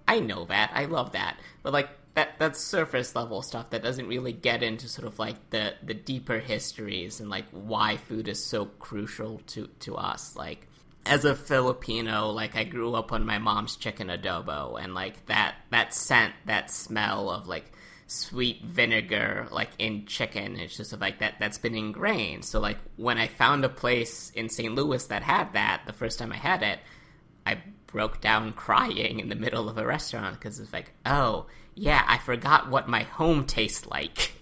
I 0.06 0.20
know 0.20 0.44
that. 0.44 0.70
I 0.74 0.84
love 0.84 1.12
that. 1.12 1.38
But 1.62 1.72
like 1.72 1.88
that 2.14 2.38
that's 2.38 2.60
surface 2.60 3.14
level 3.16 3.42
stuff 3.42 3.70
that 3.70 3.82
doesn't 3.82 4.06
really 4.06 4.32
get 4.32 4.62
into 4.62 4.88
sort 4.88 5.06
of 5.08 5.18
like 5.18 5.50
the 5.50 5.74
the 5.82 5.94
deeper 5.94 6.38
histories 6.38 7.20
and 7.20 7.30
like 7.30 7.46
why 7.50 7.96
food 7.96 8.28
is 8.28 8.44
so 8.44 8.66
crucial 8.66 9.40
to 9.46 9.68
to 9.80 9.96
us. 9.96 10.36
Like 10.36 10.66
as 11.06 11.24
a 11.24 11.34
Filipino, 11.34 12.30
like 12.30 12.54
I 12.54 12.64
grew 12.64 12.94
up 12.94 13.12
on 13.12 13.24
my 13.24 13.38
mom's 13.38 13.76
chicken 13.76 14.08
adobo 14.08 14.82
and 14.82 14.94
like 14.94 15.26
that 15.26 15.54
that 15.70 15.94
scent, 15.94 16.34
that 16.46 16.70
smell 16.70 17.30
of 17.30 17.48
like 17.48 17.72
sweet 18.08 18.62
vinegar 18.62 19.48
like 19.50 19.70
in 19.78 20.04
chicken 20.04 20.56
it's 20.56 20.76
just 20.76 20.98
like 21.00 21.20
that 21.20 21.32
that's 21.40 21.56
been 21.56 21.74
ingrained 21.74 22.44
so 22.44 22.60
like 22.60 22.76
when 22.96 23.16
i 23.16 23.26
found 23.26 23.64
a 23.64 23.70
place 23.70 24.28
in 24.34 24.50
st 24.50 24.74
louis 24.74 25.06
that 25.06 25.22
had 25.22 25.50
that 25.54 25.80
the 25.86 25.94
first 25.94 26.18
time 26.18 26.30
i 26.30 26.36
had 26.36 26.62
it 26.62 26.78
i 27.46 27.56
broke 27.92 28.20
down 28.20 28.52
crying 28.52 29.20
in 29.20 29.28
the 29.28 29.34
middle 29.34 29.68
of 29.68 29.78
a 29.78 29.86
restaurant 29.86 30.38
because 30.38 30.58
it's 30.58 30.72
like, 30.72 30.92
oh, 31.06 31.46
yeah, 31.74 32.02
I 32.08 32.18
forgot 32.18 32.70
what 32.70 32.88
my 32.88 33.02
home 33.02 33.44
tastes 33.46 33.86
like. 33.86 34.32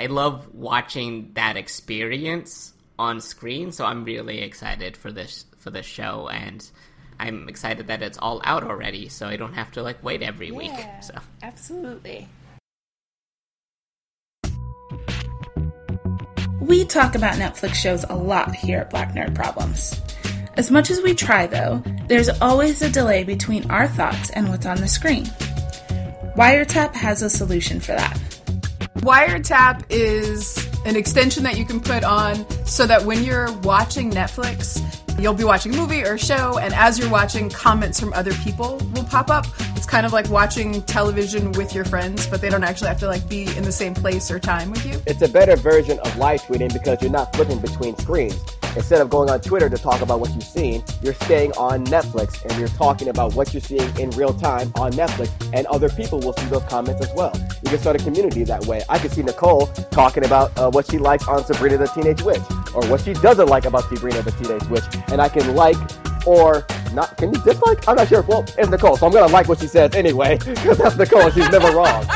I 0.00 0.06
love 0.06 0.54
watching 0.54 1.32
that 1.34 1.56
experience 1.56 2.72
on 2.98 3.20
screen, 3.20 3.70
so 3.70 3.84
I'm 3.84 4.04
really 4.04 4.40
excited 4.40 4.96
for 4.96 5.12
this 5.12 5.44
for 5.58 5.70
this 5.70 5.84
show 5.84 6.28
and 6.28 6.68
I'm 7.18 7.50
excited 7.50 7.88
that 7.88 8.00
it's 8.02 8.16
all 8.16 8.40
out 8.44 8.64
already, 8.64 9.10
so 9.10 9.28
I 9.28 9.36
don't 9.36 9.52
have 9.52 9.70
to 9.72 9.82
like 9.82 10.02
wait 10.02 10.22
every 10.22 10.50
week. 10.50 10.72
So 11.02 11.14
absolutely. 11.42 12.28
We 16.60 16.86
talk 16.86 17.14
about 17.14 17.34
Netflix 17.34 17.74
shows 17.74 18.04
a 18.08 18.14
lot 18.14 18.54
here 18.54 18.78
at 18.78 18.90
Black 18.90 19.12
Nerd 19.14 19.34
Problems. 19.34 20.00
As 20.54 20.70
much 20.70 20.90
as 20.90 21.00
we 21.00 21.14
try, 21.14 21.46
though, 21.46 21.82
there's 22.08 22.28
always 22.40 22.82
a 22.82 22.90
delay 22.90 23.22
between 23.22 23.70
our 23.70 23.86
thoughts 23.86 24.30
and 24.30 24.48
what's 24.48 24.66
on 24.66 24.78
the 24.78 24.88
screen. 24.88 25.24
Wiretap 26.36 26.94
has 26.94 27.22
a 27.22 27.30
solution 27.30 27.78
for 27.80 27.92
that. 27.92 28.18
Wiretap 28.96 29.84
is 29.90 30.68
an 30.84 30.96
extension 30.96 31.44
that 31.44 31.56
you 31.56 31.64
can 31.64 31.80
put 31.80 32.02
on 32.02 32.44
so 32.66 32.86
that 32.86 33.04
when 33.04 33.22
you're 33.22 33.52
watching 33.60 34.10
Netflix, 34.10 34.82
you'll 35.20 35.34
be 35.34 35.44
watching 35.44 35.72
a 35.72 35.76
movie 35.76 36.02
or 36.02 36.14
a 36.14 36.18
show, 36.18 36.58
and 36.58 36.74
as 36.74 36.98
you're 36.98 37.10
watching, 37.10 37.48
comments 37.48 38.00
from 38.00 38.12
other 38.12 38.32
people 38.34 38.78
will 38.92 39.04
pop 39.04 39.30
up. 39.30 39.46
It's 39.76 39.86
kind 39.86 40.04
of 40.04 40.12
like 40.12 40.28
watching 40.30 40.82
television 40.82 41.52
with 41.52 41.74
your 41.74 41.84
friends, 41.84 42.26
but 42.26 42.40
they 42.40 42.50
don't 42.50 42.64
actually 42.64 42.88
have 42.88 43.00
to 43.00 43.06
like 43.06 43.28
be 43.28 43.44
in 43.56 43.62
the 43.62 43.72
same 43.72 43.94
place 43.94 44.30
or 44.30 44.40
time 44.40 44.70
with 44.70 44.84
you. 44.84 45.00
It's 45.06 45.22
a 45.22 45.28
better 45.28 45.56
version 45.56 46.00
of 46.00 46.16
live 46.16 46.42
tweeting 46.42 46.72
because 46.72 47.00
you're 47.00 47.10
not 47.10 47.34
flipping 47.36 47.60
between 47.60 47.96
screens. 47.98 48.40
Instead 48.76 49.00
of 49.00 49.10
going 49.10 49.28
on 49.28 49.40
Twitter 49.40 49.68
to 49.68 49.76
talk 49.76 50.00
about 50.00 50.20
what 50.20 50.30
you've 50.30 50.42
seen, 50.42 50.84
you're 51.02 51.14
staying 51.14 51.52
on 51.52 51.84
Netflix 51.86 52.44
and 52.44 52.58
you're 52.58 52.68
talking 52.68 53.08
about 53.08 53.34
what 53.34 53.52
you're 53.52 53.60
seeing 53.60 53.96
in 53.98 54.10
real 54.10 54.32
time 54.32 54.72
on 54.76 54.92
Netflix, 54.92 55.30
and 55.52 55.66
other 55.66 55.88
people 55.88 56.20
will 56.20 56.32
see 56.34 56.46
those 56.46 56.62
comments 56.64 57.04
as 57.04 57.12
well. 57.14 57.32
You 57.62 57.70
can 57.70 57.78
start 57.78 58.00
a 58.00 58.04
community 58.04 58.44
that 58.44 58.64
way. 58.66 58.82
I 58.88 58.98
can 58.98 59.10
see 59.10 59.22
Nicole 59.22 59.66
talking 59.90 60.24
about 60.24 60.56
uh, 60.58 60.70
what 60.70 60.90
she 60.90 60.98
likes 60.98 61.26
on 61.26 61.44
Sabrina 61.44 61.78
the 61.78 61.86
Teenage 61.86 62.22
Witch, 62.22 62.42
or 62.74 62.86
what 62.86 63.00
she 63.00 63.12
doesn't 63.14 63.48
like 63.48 63.64
about 63.64 63.88
Sabrina 63.88 64.22
the 64.22 64.32
Teenage 64.32 64.64
Witch, 64.68 64.84
and 65.08 65.20
I 65.20 65.28
can 65.28 65.54
like 65.54 65.76
or 66.26 66.66
not. 66.92 67.16
Can 67.16 67.32
you 67.34 67.40
dislike? 67.42 67.86
I'm 67.88 67.96
not 67.96 68.08
sure. 68.08 68.22
Well, 68.22 68.44
it's 68.56 68.68
Nicole, 68.68 68.96
so 68.96 69.06
I'm 69.06 69.12
gonna 69.12 69.32
like 69.32 69.48
what 69.48 69.58
she 69.58 69.66
says 69.66 69.94
anyway 69.94 70.38
because 70.44 70.78
that's 70.78 70.96
Nicole. 70.96 71.30
She's 71.30 71.48
never 71.50 71.70
wrong. 71.72 72.06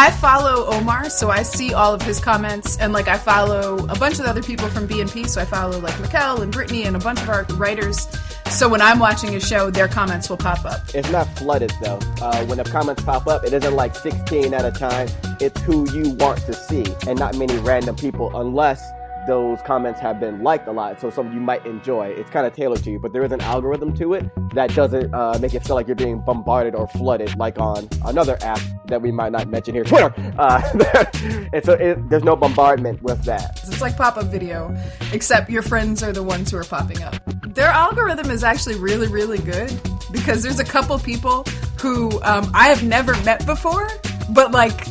I 0.00 0.12
follow 0.12 0.66
Omar, 0.66 1.10
so 1.10 1.28
I 1.28 1.42
see 1.42 1.74
all 1.74 1.92
of 1.92 2.00
his 2.02 2.20
comments, 2.20 2.78
and 2.78 2.92
like 2.92 3.08
I 3.08 3.18
follow 3.18 3.78
a 3.88 3.98
bunch 3.98 4.20
of 4.20 4.26
other 4.26 4.44
people 4.44 4.68
from 4.68 4.86
BNP, 4.86 5.28
so 5.28 5.40
I 5.40 5.44
follow 5.44 5.80
like 5.80 5.94
Mikkel 5.94 6.40
and 6.40 6.52
Brittany 6.52 6.84
and 6.84 6.94
a 6.94 7.00
bunch 7.00 7.20
of 7.20 7.28
our 7.28 7.42
writers. 7.54 8.06
So 8.48 8.68
when 8.68 8.80
I'm 8.80 9.00
watching 9.00 9.34
a 9.34 9.40
show, 9.40 9.70
their 9.70 9.88
comments 9.88 10.30
will 10.30 10.36
pop 10.36 10.64
up. 10.64 10.82
It's 10.94 11.10
not 11.10 11.26
flooded 11.36 11.72
though. 11.82 11.98
Uh, 12.22 12.46
when 12.46 12.58
the 12.58 12.64
comments 12.64 13.02
pop 13.02 13.26
up, 13.26 13.42
it 13.42 13.52
isn't 13.52 13.74
like 13.74 13.96
16 13.96 14.54
at 14.54 14.64
a 14.64 14.70
time. 14.70 15.08
It's 15.40 15.60
who 15.62 15.90
you 15.92 16.10
want 16.10 16.38
to 16.42 16.52
see, 16.52 16.84
and 17.08 17.18
not 17.18 17.36
many 17.36 17.58
random 17.58 17.96
people, 17.96 18.30
unless 18.40 18.88
those 19.28 19.60
comments 19.60 20.00
have 20.00 20.18
been 20.18 20.42
liked 20.42 20.66
a 20.68 20.72
lot. 20.72 20.98
So 20.98 21.10
some 21.10 21.26
of 21.28 21.34
you 21.34 21.40
might 21.40 21.64
enjoy. 21.66 22.08
It's 22.08 22.30
kind 22.30 22.46
of 22.46 22.54
tailored 22.54 22.82
to 22.84 22.90
you, 22.90 22.98
but 22.98 23.12
there 23.12 23.22
is 23.22 23.30
an 23.30 23.42
algorithm 23.42 23.94
to 23.98 24.14
it 24.14 24.24
that 24.54 24.74
doesn't 24.74 25.14
uh, 25.14 25.38
make 25.38 25.52
it 25.54 25.64
feel 25.64 25.76
like 25.76 25.86
you're 25.86 25.94
being 25.94 26.18
bombarded 26.20 26.74
or 26.74 26.88
flooded 26.88 27.36
like 27.36 27.60
on 27.60 27.86
another 28.06 28.38
app 28.40 28.58
that 28.86 29.02
we 29.02 29.12
might 29.12 29.30
not 29.30 29.46
mention 29.46 29.74
here, 29.74 29.84
Twitter. 29.84 30.12
Uh, 30.38 30.62
and 31.52 31.62
so 31.62 31.74
it, 31.74 32.08
there's 32.08 32.24
no 32.24 32.34
bombardment 32.34 33.02
with 33.02 33.22
that. 33.24 33.60
It's 33.64 33.82
like 33.82 33.98
pop 33.98 34.16
up 34.16 34.24
video, 34.24 34.74
except 35.12 35.50
your 35.50 35.62
friends 35.62 36.02
are 36.02 36.12
the 36.12 36.22
ones 36.22 36.50
who 36.50 36.56
are 36.56 36.64
popping 36.64 37.02
up. 37.02 37.14
Their 37.54 37.68
algorithm 37.68 38.30
is 38.30 38.42
actually 38.42 38.76
really, 38.76 39.08
really 39.08 39.38
good 39.38 39.70
because 40.10 40.42
there's 40.42 40.58
a 40.58 40.64
couple 40.64 40.98
people 40.98 41.44
who 41.82 42.10
um, 42.22 42.50
I 42.54 42.68
have 42.68 42.82
never 42.82 43.12
met 43.24 43.44
before, 43.44 43.90
but 44.30 44.52
like 44.52 44.86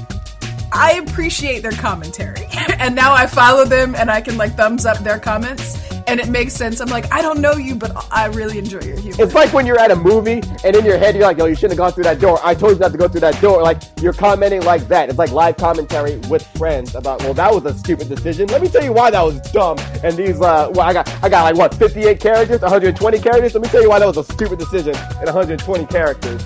I 0.72 1.02
appreciate 1.06 1.62
their 1.62 1.72
commentary. 1.72 2.47
and 2.80 2.96
now 2.96 3.14
I 3.14 3.28
follow 3.28 3.66
them 3.66 3.96
and 3.96 4.10
I 4.10 4.22
can 4.22 4.38
like 4.38 4.56
thumbs 4.56 4.86
up 4.86 4.98
their 5.00 5.20
comments 5.20 5.88
and 6.08 6.20
it 6.22 6.30
makes 6.30 6.54
sense. 6.54 6.80
I'm 6.80 6.88
like, 6.88 7.12
I 7.12 7.22
don't 7.22 7.42
know 7.42 7.54
you, 7.54 7.76
but 7.76 7.92
I 8.12 8.28
really 8.28 8.58
enjoy 8.58 8.80
your 8.80 8.98
humor. 8.98 9.18
It's 9.20 9.34
like 9.34 9.54
when 9.54 9.66
you're 9.66 9.80
at 9.80 9.92
a 9.92 9.96
movie 9.96 10.42
and 10.64 10.76
in 10.76 10.86
your 10.86 10.98
head 10.98 11.16
you're 11.16 11.26
like, 11.26 11.38
yo, 11.38 11.46
you 11.46 11.56
shouldn't 11.56 11.74
have 11.74 11.78
gone 11.78 11.92
through 11.92 12.06
that 12.06 12.20
door. 12.20 12.40
I 12.44 12.56
told 12.56 12.74
you 12.74 12.80
not 12.80 12.94
to 12.94 12.98
go 12.98 13.08
through 13.08 13.22
that 13.22 13.40
door. 13.42 13.62
Like 13.62 13.82
you're 14.02 14.14
commenting 14.14 14.64
like 14.64 14.88
that. 14.88 15.10
It's 15.10 15.18
like 15.18 15.32
live 15.32 15.58
commentary 15.58 16.18
with 16.30 16.46
friends 16.58 16.96
about, 16.96 17.22
well, 17.24 17.34
that 17.34 17.54
was 17.54 17.66
a 17.66 17.78
stupid 17.78 18.08
decision. 18.08 18.48
Let 18.48 18.62
me 18.62 18.70
tell 18.70 18.84
you 18.84 18.94
why 18.94 19.12
that 19.12 19.22
was 19.22 19.40
dumb. 19.52 19.78
And 20.04 20.16
these, 20.16 20.40
uh, 20.40 20.72
well, 20.74 20.88
I 20.88 20.94
got, 20.94 21.10
I 21.24 21.30
got 21.30 21.44
like 21.44 21.56
what, 21.56 21.74
58 21.74 22.20
characters, 22.20 22.62
120 22.62 23.20
characters. 23.20 23.54
Let 23.54 23.64
me 23.64 23.70
tell 23.70 23.82
you 23.82 23.90
why 23.90 24.00
that 24.00 24.08
was 24.08 24.18
a 24.18 24.24
stupid 24.24 24.60
decision 24.60 24.96
in 24.96 25.26
120 25.26 25.86
characters. 25.88 26.44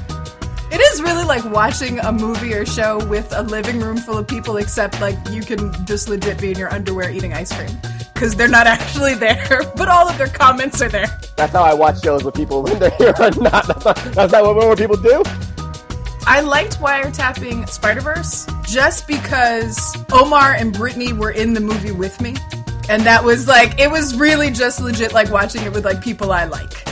It 0.71 0.79
is 0.79 1.01
really 1.01 1.25
like 1.25 1.43
watching 1.43 1.99
a 1.99 2.13
movie 2.13 2.53
or 2.53 2.65
show 2.65 3.05
with 3.07 3.33
a 3.35 3.43
living 3.43 3.81
room 3.81 3.97
full 3.97 4.17
of 4.17 4.25
people, 4.25 4.55
except 4.55 5.01
like 5.01 5.17
you 5.29 5.41
can 5.41 5.73
just 5.85 6.07
legit 6.07 6.39
be 6.39 6.51
in 6.51 6.57
your 6.57 6.73
underwear 6.73 7.11
eating 7.11 7.33
ice 7.33 7.51
cream 7.51 7.77
because 8.13 8.37
they're 8.37 8.47
not 8.47 8.67
actually 8.77 9.13
there, 9.15 9.45
but 9.75 9.89
all 9.89 10.07
of 10.07 10.17
their 10.17 10.27
comments 10.27 10.81
are 10.81 10.87
there. 10.87 11.07
That's 11.35 11.51
how 11.51 11.63
I 11.63 11.73
watch 11.73 12.01
shows 12.01 12.23
with 12.23 12.35
people 12.35 12.63
when 12.63 12.79
they're 12.79 12.89
here 12.91 13.13
or 13.19 13.31
not. 13.31 13.67
That's 13.67 13.83
not, 13.83 13.95
that's 14.13 14.31
not 14.31 14.43
what 14.45 14.55
more 14.55 14.77
people 14.77 14.95
do. 14.95 15.21
I 16.25 16.39
liked 16.39 16.79
wiretapping 16.79 17.67
Spider 17.67 17.99
Verse 17.99 18.47
just 18.63 19.07
because 19.07 19.97
Omar 20.13 20.53
and 20.53 20.71
Brittany 20.71 21.11
were 21.11 21.31
in 21.31 21.53
the 21.53 21.59
movie 21.59 21.91
with 21.91 22.21
me. 22.21 22.35
And 22.87 23.03
that 23.03 23.21
was 23.25 23.45
like, 23.45 23.77
it 23.77 23.91
was 23.91 24.17
really 24.17 24.51
just 24.51 24.79
legit 24.79 25.11
like 25.11 25.31
watching 25.31 25.63
it 25.63 25.73
with 25.73 25.83
like 25.83 26.01
people 26.01 26.31
I 26.31 26.45
like. 26.45 26.87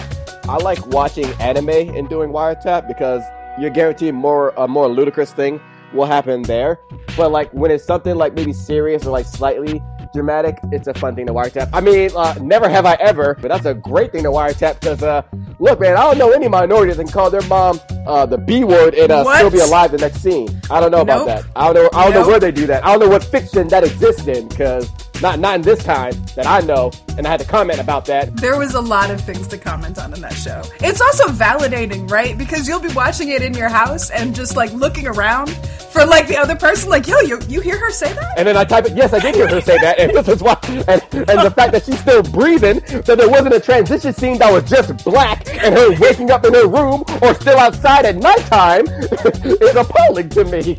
I 0.50 0.57
like 0.57 0.86
watching 0.88 1.27
anime 1.39 1.69
and 1.69 2.09
doing 2.09 2.31
wiretap 2.31 2.88
because 2.88 3.24
you're 3.60 3.70
guaranteed 3.70 4.13
more 4.13 4.54
a 4.58 4.68
more 4.68 4.88
ludicrous 4.88 5.34
thing 5.34 5.60
will 5.94 6.06
happen 6.06 6.42
there. 6.44 6.80
But 7.18 7.32
like 7.32 7.51
when 7.51 7.72
it's 7.72 7.84
something 7.84 8.16
like 8.16 8.34
maybe 8.34 8.54
serious 8.54 9.06
or 9.06 9.12
like 9.12 9.25
slightly 9.25 9.82
dramatic, 10.13 10.58
it's 10.72 10.88
a 10.88 10.94
fun 10.94 11.16
thing 11.16 11.28
to 11.28 11.34
wiretap. 11.34 11.70
I 11.74 11.82
mean, 11.82 12.12
uh, 12.16 12.36
never 12.42 12.70
have 12.70 12.86
I 12.86 12.94
ever, 12.96 13.38
but 13.42 13.50
that's 13.50 13.66
a 13.66 13.74
great 13.74 14.12
thing 14.12 14.24
to 14.24 14.30
wiretap 14.30 14.80
because 14.80 15.04
uh, 15.04 15.22
look, 15.60 15.80
man, 15.80 15.98
I 15.98 16.01
don't 16.01 16.18
know 16.18 16.32
any 16.32 16.48
minority 16.48 16.94
that 16.94 17.04
can 17.04 17.12
call 17.12 17.30
their 17.30 17.42
mom 17.44 17.80
uh, 18.08 18.25
the 18.25 18.38
B 18.38 18.63
word 18.63 18.96
and 18.96 19.12
uh, 19.12 19.24
still 19.36 19.51
be 19.51 19.60
alive 19.60 19.92
the 19.92 19.98
next 19.98 20.22
scene. 20.22 20.50
I 20.70 20.80
don't 20.80 20.92
know 20.92 21.01
about 21.01 21.25
that. 21.25 21.46
I 21.56 21.72
don't 21.72 21.75
know. 21.75 22.00
I 22.00 22.06
don't 22.06 22.13
know 22.13 22.28
where 22.28 22.39
they 22.39 22.51
do 22.51 22.66
that. 22.68 22.86
I 22.86 22.92
don't 22.92 23.00
know 23.00 23.10
what 23.10 23.24
fiction 23.24 23.68
that 23.70 23.84
exists 23.84 24.28
in 24.28 24.48
because 24.48 24.89
Not 25.21 25.39
not 25.39 25.55
in 25.55 25.61
this 25.61 25.83
time 25.83 26.13
that 26.35 26.47
I 26.47 26.61
know, 26.61 26.91
and 27.17 27.27
I 27.27 27.29
had 27.29 27.41
to 27.41 27.45
comment 27.45 27.79
about 27.79 28.05
that. 28.05 28.38
There 28.38 28.57
was 28.57 28.75
a 28.75 28.79
lot 28.79 29.11
of 29.11 29.19
things 29.19 29.47
to 29.47 29.57
comment 29.57 29.99
on 29.99 30.13
in 30.13 30.21
that 30.21 30.33
show. 30.33 30.61
It's 30.79 31.01
also 31.01 31.25
validating, 31.27 32.09
right? 32.09 32.38
Because 32.38 32.69
you'll 32.69 32.79
be 32.79 32.93
watching 32.93 33.29
it 33.29 33.41
in 33.41 33.53
your 33.53 33.67
house 33.67 34.11
and 34.11 34.33
just 34.33 34.55
like 34.55 34.71
looking 34.71 35.07
around 35.07 35.49
for 35.91 36.05
like 36.05 36.27
the 36.27 36.38
other 36.38 36.55
person, 36.55 36.89
like, 36.89 37.05
yo, 37.05 37.19
you 37.19 37.38
you 37.49 37.59
hear 37.59 37.77
her 37.77 37.91
say 37.91 38.13
that? 38.13 38.38
And 38.38 38.47
then 38.47 38.55
I 38.55 38.63
type 38.63 38.85
it. 38.85 38.95
Yes, 38.95 39.11
I 39.11 39.19
did 39.19 39.35
hear 39.35 39.47
her 39.49 39.59
say 39.59 39.77
that, 39.79 39.99
and 39.99 40.11
this 40.15 40.27
is 40.29 40.41
why. 40.41 40.57
And, 40.88 41.01
and 41.11 41.39
the 41.41 41.53
fact 41.53 41.73
that 41.73 41.83
she's 41.83 41.99
still 41.99 42.23
breathing, 42.23 42.85
so 43.03 43.15
there 43.15 43.29
wasn't 43.29 43.55
a 43.55 43.59
transition 43.59 44.13
scene 44.13 44.38
that 44.38 44.51
was 44.51 44.69
just 44.69 45.03
black 45.03 45.47
and 45.61 45.75
her 45.75 45.99
waking 45.99 46.31
up 46.31 46.45
in 46.45 46.53
her 46.53 46.67
room 46.67 47.03
or 47.21 47.33
still 47.35 47.57
outside 47.57 48.05
at 48.05 48.15
nighttime 48.15 48.88
is 49.43 49.75
appalling 49.75 50.29
to 50.29 50.45
me. 50.45 50.77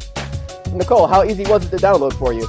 Nicole, 0.73 1.07
how 1.07 1.25
easy 1.25 1.45
was 1.45 1.67
it 1.67 1.77
to 1.77 1.85
download 1.85 2.15
for 2.15 2.33
you? 2.33 2.49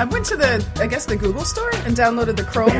I 0.00 0.04
went 0.04 0.24
to 0.26 0.36
the, 0.36 0.64
I 0.76 0.86
guess, 0.86 1.04
the 1.04 1.14
Google 1.14 1.44
store 1.44 1.68
and 1.84 1.94
downloaded 1.94 2.34
the 2.34 2.42
Chrome. 2.42 2.70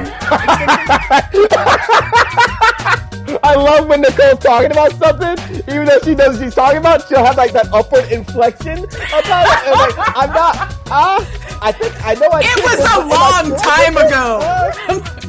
I 3.44 3.54
love 3.54 3.86
when 3.88 4.00
Nicole's 4.00 4.38
talking 4.38 4.72
about 4.72 4.92
something, 4.92 5.36
even 5.68 5.84
though 5.84 5.98
she 6.02 6.14
knows 6.14 6.38
what 6.38 6.44
she's 6.44 6.54
talking 6.54 6.78
about, 6.78 7.06
she'll 7.06 7.22
have 7.22 7.36
like 7.36 7.52
that 7.52 7.70
upward 7.74 8.10
inflection 8.10 8.84
about 8.84 9.44
it. 9.44 9.66
And 9.66 9.76
like, 9.76 9.98
I'm 10.16 10.30
not, 10.30 10.74
ah, 10.86 11.20
I 11.60 11.72
think, 11.72 11.94
I 12.06 12.14
know 12.14 12.30
I 12.32 12.40
it 12.42 12.64
was 12.64 12.80
a 12.88 13.04
long 13.04 13.54
time 13.60 13.98
ago. 13.98 14.40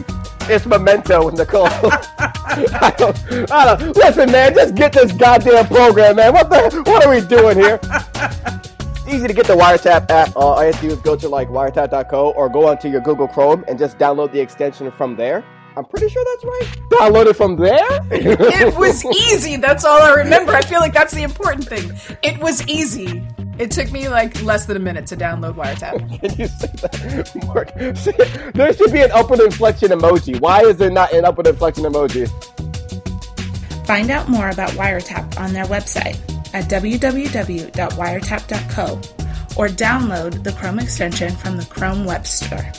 It's 0.50 0.66
memento 0.66 1.26
with 1.26 1.36
Nicole. 1.36 1.68
I 1.68 2.92
don't, 2.98 3.16
I 3.52 3.76
don't, 3.76 3.96
listen, 3.96 4.32
man, 4.32 4.54
just 4.54 4.74
get 4.76 4.92
this 4.92 5.12
goddamn 5.12 5.68
program, 5.68 6.16
man. 6.16 6.34
What 6.34 6.50
the, 6.50 6.82
what 6.86 7.06
are 7.06 7.14
we 7.14 7.22
doing 7.22 7.58
here? 7.58 7.80
It's 9.12 9.18
easy 9.18 9.28
to 9.28 9.34
get 9.34 9.46
the 9.46 9.56
Wiretap 9.56 10.10
app. 10.10 10.38
Uh, 10.38 10.40
all 10.40 10.62
you 10.62 10.72
have 10.72 10.80
to 10.80 10.88
do 10.88 10.94
is 10.94 11.00
go 11.02 11.18
to 11.18 11.28
like 11.28 11.50
wiretap.co 11.50 12.32
or 12.32 12.48
go 12.48 12.70
onto 12.70 12.88
your 12.88 13.02
Google 13.02 13.28
Chrome 13.28 13.66
and 13.68 13.78
just 13.78 13.98
download 13.98 14.32
the 14.32 14.40
extension 14.40 14.90
from 14.90 15.18
there. 15.18 15.44
I'm 15.76 15.84
pretty 15.84 16.08
sure 16.08 16.24
that's 16.24 16.46
right. 16.46 16.90
Download 16.92 17.26
it 17.26 17.34
from 17.36 17.58
there. 17.58 17.86
it 18.10 18.74
was 18.74 19.04
easy. 19.34 19.58
That's 19.58 19.84
all 19.84 20.02
I 20.02 20.14
remember. 20.14 20.54
I 20.54 20.62
feel 20.62 20.80
like 20.80 20.94
that's 20.94 21.14
the 21.14 21.24
important 21.24 21.68
thing. 21.68 21.92
It 22.24 22.40
was 22.40 22.66
easy. 22.70 23.28
It 23.60 23.70
took 23.70 23.92
me 23.92 24.08
like 24.08 24.42
less 24.44 24.66
than 24.66 24.78
a 24.78 24.80
minute 24.80 25.08
to 25.08 25.18
download 25.18 25.56
Wiretap. 25.56 26.22
Can 26.22 26.40
you 26.40 26.48
say 26.48 26.72
that? 26.82 27.46
Mark, 27.48 28.54
there 28.54 28.74
should 28.74 28.94
be 28.94 29.02
an 29.02 29.12
upward 29.12 29.42
inflection 29.42 29.90
emoji. 29.90 30.40
Why 30.40 30.62
is 30.62 30.78
there 30.78 30.90
not 30.90 31.12
an 31.12 31.26
upward 31.26 31.48
inflection 31.48 31.84
emoji? 31.84 32.30
Find 33.86 34.10
out 34.10 34.30
more 34.30 34.48
about 34.52 34.70
Wiretap 34.70 35.38
on 35.38 35.52
their 35.52 35.66
website 35.66 36.18
at 36.54 36.66
www.wiretap.co 36.66 39.02
or 39.58 39.68
download 39.68 40.44
the 40.44 40.52
Chrome 40.54 40.80
extension 40.80 41.36
from 41.36 41.58
the 41.58 41.66
Chrome 41.66 42.06
Web 42.06 42.26
Store. 42.26 42.72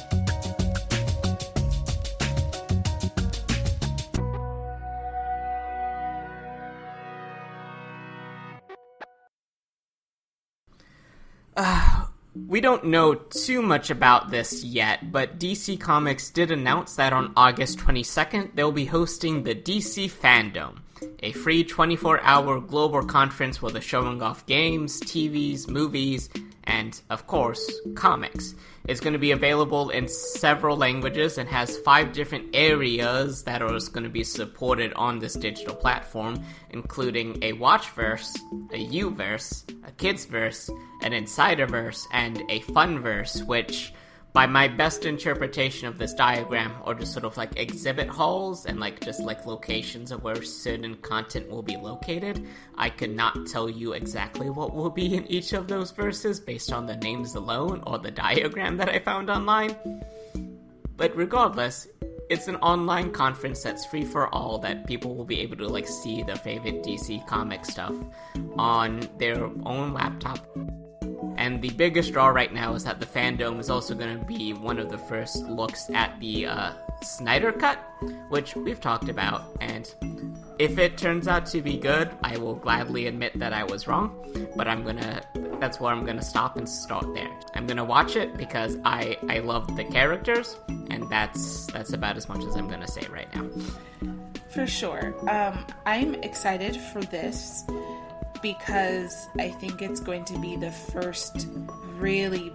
Uh, 11.54 12.06
we 12.46 12.60
don't 12.60 12.86
know 12.86 13.14
too 13.14 13.62
much 13.62 13.90
about 13.90 14.30
this 14.30 14.64
yet, 14.64 15.12
but 15.12 15.38
DC 15.38 15.78
Comics 15.78 16.30
did 16.30 16.50
announce 16.50 16.96
that 16.96 17.12
on 17.12 17.32
August 17.36 17.78
22nd 17.78 18.54
they'll 18.54 18.72
be 18.72 18.86
hosting 18.86 19.42
the 19.42 19.54
DC 19.54 20.10
FanDome, 20.10 20.78
a 21.22 21.32
free 21.32 21.64
24 21.64 22.20
hour 22.22 22.60
global 22.60 23.04
conference 23.04 23.60
where 23.60 23.72
they're 23.72 23.82
showing 23.82 24.22
off 24.22 24.46
games, 24.46 25.00
TVs, 25.00 25.68
movies, 25.68 26.28
and, 26.64 27.00
of 27.10 27.26
course, 27.26 27.70
comics. 27.94 28.54
It's 28.88 29.00
going 29.00 29.12
to 29.12 29.18
be 29.18 29.30
available 29.30 29.90
in 29.90 30.08
several 30.08 30.76
languages 30.76 31.38
and 31.38 31.48
has 31.48 31.78
five 31.78 32.12
different 32.12 32.50
areas 32.54 33.44
that 33.44 33.62
are 33.62 33.68
going 33.68 34.04
to 34.04 34.08
be 34.08 34.24
supported 34.24 34.92
on 34.94 35.18
this 35.18 35.34
digital 35.34 35.74
platform, 35.74 36.42
including 36.70 37.38
a 37.42 37.52
Watchverse, 37.52 38.34
a 38.72 38.86
YouVerse, 38.86 39.70
a 39.86 39.92
Kidsverse, 39.92 40.68
an 41.02 41.12
Insiderverse, 41.12 42.06
and 42.12 42.42
a 42.48 42.60
Funverse, 42.60 43.46
which 43.46 43.92
by 44.32 44.46
my 44.46 44.66
best 44.66 45.04
interpretation 45.04 45.86
of 45.86 45.98
this 45.98 46.14
diagram 46.14 46.72
are 46.84 46.94
just 46.94 47.12
sort 47.12 47.24
of 47.24 47.36
like 47.36 47.58
exhibit 47.58 48.08
halls 48.08 48.64
and 48.64 48.80
like 48.80 48.98
just 49.00 49.20
like 49.20 49.44
locations 49.44 50.10
of 50.10 50.24
where 50.24 50.42
certain 50.42 50.96
content 50.96 51.50
will 51.50 51.62
be 51.62 51.76
located. 51.76 52.46
I 52.76 52.88
could 52.88 53.14
not 53.14 53.46
tell 53.46 53.68
you 53.68 53.92
exactly 53.92 54.48
what 54.48 54.74
will 54.74 54.90
be 54.90 55.14
in 55.14 55.26
each 55.26 55.52
of 55.52 55.68
those 55.68 55.90
verses 55.90 56.40
based 56.40 56.72
on 56.72 56.86
the 56.86 56.96
names 56.96 57.34
alone 57.34 57.82
or 57.86 57.98
the 57.98 58.10
diagram 58.10 58.78
that 58.78 58.88
I 58.88 59.00
found 59.00 59.28
online. 59.28 59.76
But 60.96 61.14
regardless, 61.14 61.86
it's 62.30 62.48
an 62.48 62.56
online 62.56 63.12
conference 63.12 63.62
that's 63.62 63.84
free 63.84 64.04
for 64.04 64.34
all 64.34 64.58
that 64.60 64.86
people 64.86 65.14
will 65.14 65.26
be 65.26 65.40
able 65.40 65.56
to 65.58 65.68
like 65.68 65.86
see 65.86 66.22
their 66.22 66.36
favorite 66.36 66.82
DC 66.82 67.26
comic 67.26 67.66
stuff 67.66 67.94
on 68.56 69.06
their 69.18 69.44
own 69.66 69.92
laptop 69.92 70.56
and 71.42 71.60
the 71.60 71.70
biggest 71.70 72.12
draw 72.12 72.28
right 72.28 72.54
now 72.54 72.72
is 72.74 72.84
that 72.84 73.00
the 73.00 73.06
FanDome 73.06 73.58
is 73.58 73.68
also 73.68 73.96
going 73.96 74.16
to 74.16 74.24
be 74.24 74.52
one 74.52 74.78
of 74.78 74.90
the 74.90 74.96
first 74.96 75.44
looks 75.48 75.90
at 75.90 76.18
the 76.20 76.46
uh, 76.46 76.72
Snyder 77.02 77.50
Cut, 77.50 77.78
which 78.28 78.54
we've 78.54 78.80
talked 78.80 79.08
about. 79.08 79.46
And 79.60 79.92
if 80.60 80.78
it 80.78 80.96
turns 80.96 81.26
out 81.26 81.46
to 81.46 81.60
be 81.60 81.78
good, 81.78 82.12
I 82.22 82.36
will 82.36 82.54
gladly 82.54 83.08
admit 83.08 83.36
that 83.40 83.52
I 83.52 83.64
was 83.64 83.88
wrong. 83.88 84.14
But 84.54 84.68
I'm 84.68 84.84
gonna. 84.84 85.20
That's 85.58 85.80
where 85.80 85.92
I'm 85.92 86.06
gonna 86.06 86.22
stop 86.22 86.58
and 86.58 86.68
start 86.68 87.12
there. 87.12 87.30
I'm 87.56 87.66
gonna 87.66 87.84
watch 87.84 88.14
it 88.14 88.36
because 88.36 88.78
I 88.84 89.16
I 89.28 89.40
love 89.40 89.76
the 89.76 89.84
characters, 89.84 90.56
and 90.68 91.10
that's 91.10 91.66
that's 91.72 91.92
about 91.92 92.16
as 92.16 92.28
much 92.28 92.44
as 92.44 92.54
I'm 92.54 92.68
gonna 92.68 92.86
say 92.86 93.04
right 93.10 93.28
now. 93.34 93.48
For 94.50 94.66
sure. 94.66 95.12
Um, 95.28 95.66
I'm 95.86 96.14
excited 96.22 96.76
for 96.76 97.00
this 97.00 97.64
because 98.42 99.28
I 99.38 99.50
think 99.50 99.80
it's 99.80 100.00
going 100.00 100.24
to 100.26 100.38
be 100.38 100.56
the 100.56 100.72
first 100.72 101.46
really 101.94 102.52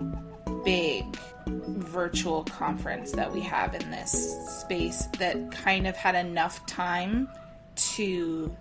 big 0.63 1.17
virtual 1.47 2.43
conference 2.43 3.11
that 3.13 3.31
we 3.31 3.41
have 3.41 3.73
in 3.73 3.89
this 3.89 4.11
space 4.61 5.07
that 5.17 5.51
kind 5.51 5.87
of 5.87 5.95
had 5.95 6.15
enough 6.15 6.65
time 6.65 7.29
to 7.75 8.55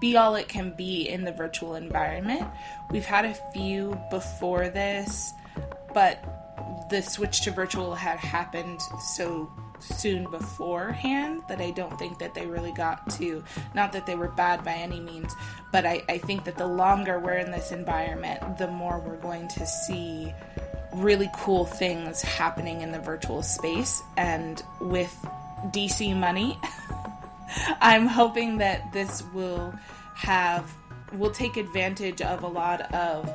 be 0.00 0.16
all 0.16 0.34
it 0.34 0.48
can 0.48 0.70
be 0.76 1.08
in 1.08 1.24
the 1.24 1.32
virtual 1.32 1.76
environment. 1.76 2.46
We've 2.90 3.04
had 3.04 3.24
a 3.24 3.34
few 3.52 3.98
before 4.10 4.68
this, 4.68 5.32
but 5.92 6.88
the 6.90 7.02
switch 7.02 7.42
to 7.42 7.50
virtual 7.50 7.94
had 7.94 8.18
happened 8.18 8.80
so 9.00 9.50
soon 9.84 10.30
beforehand 10.30 11.42
that 11.48 11.60
I 11.60 11.70
don't 11.70 11.98
think 11.98 12.18
that 12.18 12.34
they 12.34 12.46
really 12.46 12.72
got 12.72 13.08
to. 13.10 13.42
Not 13.74 13.92
that 13.92 14.06
they 14.06 14.14
were 14.14 14.28
bad 14.28 14.64
by 14.64 14.72
any 14.72 15.00
means, 15.00 15.34
but 15.72 15.84
I, 15.84 16.02
I 16.08 16.18
think 16.18 16.44
that 16.44 16.56
the 16.56 16.66
longer 16.66 17.18
we're 17.18 17.38
in 17.38 17.50
this 17.50 17.72
environment, 17.72 18.58
the 18.58 18.68
more 18.68 18.98
we're 18.98 19.16
going 19.16 19.48
to 19.48 19.66
see 19.66 20.32
really 20.94 21.30
cool 21.34 21.64
things 21.64 22.22
happening 22.22 22.80
in 22.80 22.92
the 22.92 23.00
virtual 23.00 23.42
space. 23.42 24.02
And 24.16 24.62
with 24.80 25.14
DC 25.70 26.16
money, 26.16 26.58
I'm 27.80 28.06
hoping 28.06 28.58
that 28.58 28.92
this 28.92 29.22
will 29.32 29.74
have 30.14 30.72
will 31.12 31.30
take 31.30 31.56
advantage 31.56 32.20
of 32.22 32.42
a 32.42 32.46
lot 32.46 32.92
of 32.92 33.32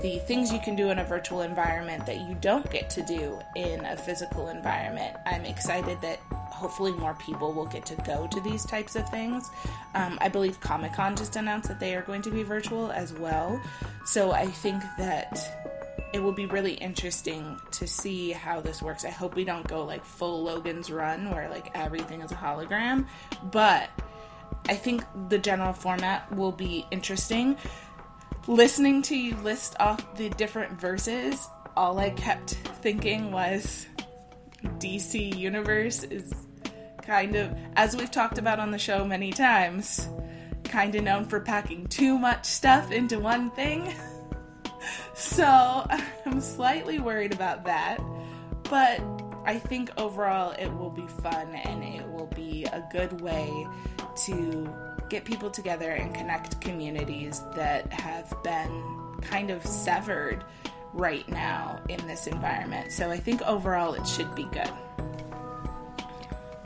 the 0.00 0.18
things 0.26 0.52
you 0.52 0.60
can 0.60 0.76
do 0.76 0.90
in 0.90 0.98
a 0.98 1.04
virtual 1.04 1.42
environment 1.42 2.06
that 2.06 2.20
you 2.20 2.36
don't 2.40 2.68
get 2.70 2.90
to 2.90 3.02
do 3.02 3.38
in 3.56 3.84
a 3.84 3.96
physical 3.96 4.48
environment. 4.48 5.16
I'm 5.26 5.44
excited 5.44 6.00
that 6.02 6.18
hopefully 6.30 6.92
more 6.92 7.14
people 7.14 7.52
will 7.52 7.66
get 7.66 7.84
to 7.86 7.96
go 8.06 8.28
to 8.28 8.40
these 8.40 8.64
types 8.64 8.94
of 8.94 9.08
things. 9.10 9.50
Um, 9.94 10.18
I 10.20 10.28
believe 10.28 10.60
Comic 10.60 10.92
Con 10.92 11.16
just 11.16 11.36
announced 11.36 11.68
that 11.68 11.80
they 11.80 11.94
are 11.96 12.02
going 12.02 12.22
to 12.22 12.30
be 12.30 12.42
virtual 12.42 12.92
as 12.92 13.12
well. 13.12 13.60
So 14.04 14.32
I 14.32 14.46
think 14.46 14.82
that 14.98 15.38
it 16.12 16.22
will 16.22 16.32
be 16.32 16.46
really 16.46 16.74
interesting 16.74 17.58
to 17.72 17.86
see 17.86 18.30
how 18.30 18.60
this 18.60 18.82
works. 18.82 19.04
I 19.04 19.10
hope 19.10 19.34
we 19.34 19.44
don't 19.44 19.66
go 19.66 19.84
like 19.84 20.04
full 20.04 20.42
Logan's 20.42 20.90
Run 20.90 21.30
where 21.30 21.48
like 21.48 21.70
everything 21.74 22.20
is 22.20 22.30
a 22.32 22.36
hologram, 22.36 23.06
but 23.50 23.88
I 24.68 24.74
think 24.74 25.04
the 25.28 25.38
general 25.38 25.72
format 25.72 26.30
will 26.36 26.52
be 26.52 26.86
interesting. 26.90 27.56
Listening 28.48 29.02
to 29.02 29.16
you 29.16 29.36
list 29.36 29.76
off 29.78 30.16
the 30.16 30.28
different 30.30 30.80
verses, 30.80 31.48
all 31.76 31.98
I 32.00 32.10
kept 32.10 32.54
thinking 32.82 33.30
was 33.30 33.86
DC 34.78 35.36
Universe 35.36 36.02
is 36.02 36.32
kind 37.02 37.36
of, 37.36 37.56
as 37.76 37.96
we've 37.96 38.10
talked 38.10 38.38
about 38.38 38.58
on 38.58 38.72
the 38.72 38.78
show 38.78 39.04
many 39.04 39.30
times, 39.30 40.08
kind 40.64 40.92
of 40.96 41.04
known 41.04 41.24
for 41.24 41.38
packing 41.38 41.86
too 41.86 42.18
much 42.18 42.44
stuff 42.44 42.90
into 42.90 43.18
one 43.20 43.50
thing. 43.50 43.94
So 45.14 45.44
I'm 46.26 46.40
slightly 46.40 46.98
worried 46.98 47.32
about 47.32 47.64
that. 47.66 47.98
But 48.64 49.00
I 49.44 49.58
think 49.58 49.90
overall 49.96 50.52
it 50.52 50.68
will 50.68 50.90
be 50.90 51.06
fun 51.06 51.54
and 51.54 51.84
it 51.84 52.06
will 52.08 52.30
be 52.34 52.64
a 52.64 52.84
good 52.90 53.20
way 53.20 53.68
to 54.24 54.74
get 55.12 55.24
people 55.26 55.50
together 55.50 55.90
and 55.90 56.14
connect 56.14 56.58
communities 56.62 57.42
that 57.54 57.92
have 57.92 58.34
been 58.42 59.14
kind 59.20 59.50
of 59.50 59.64
severed 59.64 60.42
right 60.94 61.28
now 61.28 61.78
in 61.90 62.04
this 62.06 62.26
environment. 62.26 62.90
So 62.90 63.10
I 63.10 63.18
think 63.18 63.42
overall 63.42 63.92
it 63.92 64.06
should 64.06 64.34
be 64.34 64.44
good. 64.44 64.70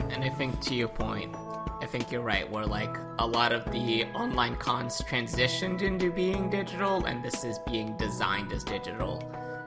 And 0.09 0.23
I 0.23 0.29
think 0.29 0.61
to 0.61 0.75
your 0.75 0.87
point, 0.87 1.35
I 1.81 1.85
think 1.87 2.09
you're 2.09 2.21
right, 2.21 2.49
where 2.49 2.65
like 2.65 2.95
a 3.19 3.27
lot 3.27 3.51
of 3.51 3.69
the 3.73 4.05
online 4.15 4.55
cons 4.55 5.01
transitioned 5.01 5.81
into 5.81 6.09
being 6.09 6.49
digital, 6.49 7.03
and 7.03 7.21
this 7.21 7.43
is 7.43 7.59
being 7.69 7.97
designed 7.97 8.53
as 8.53 8.63
digital. 8.63 9.21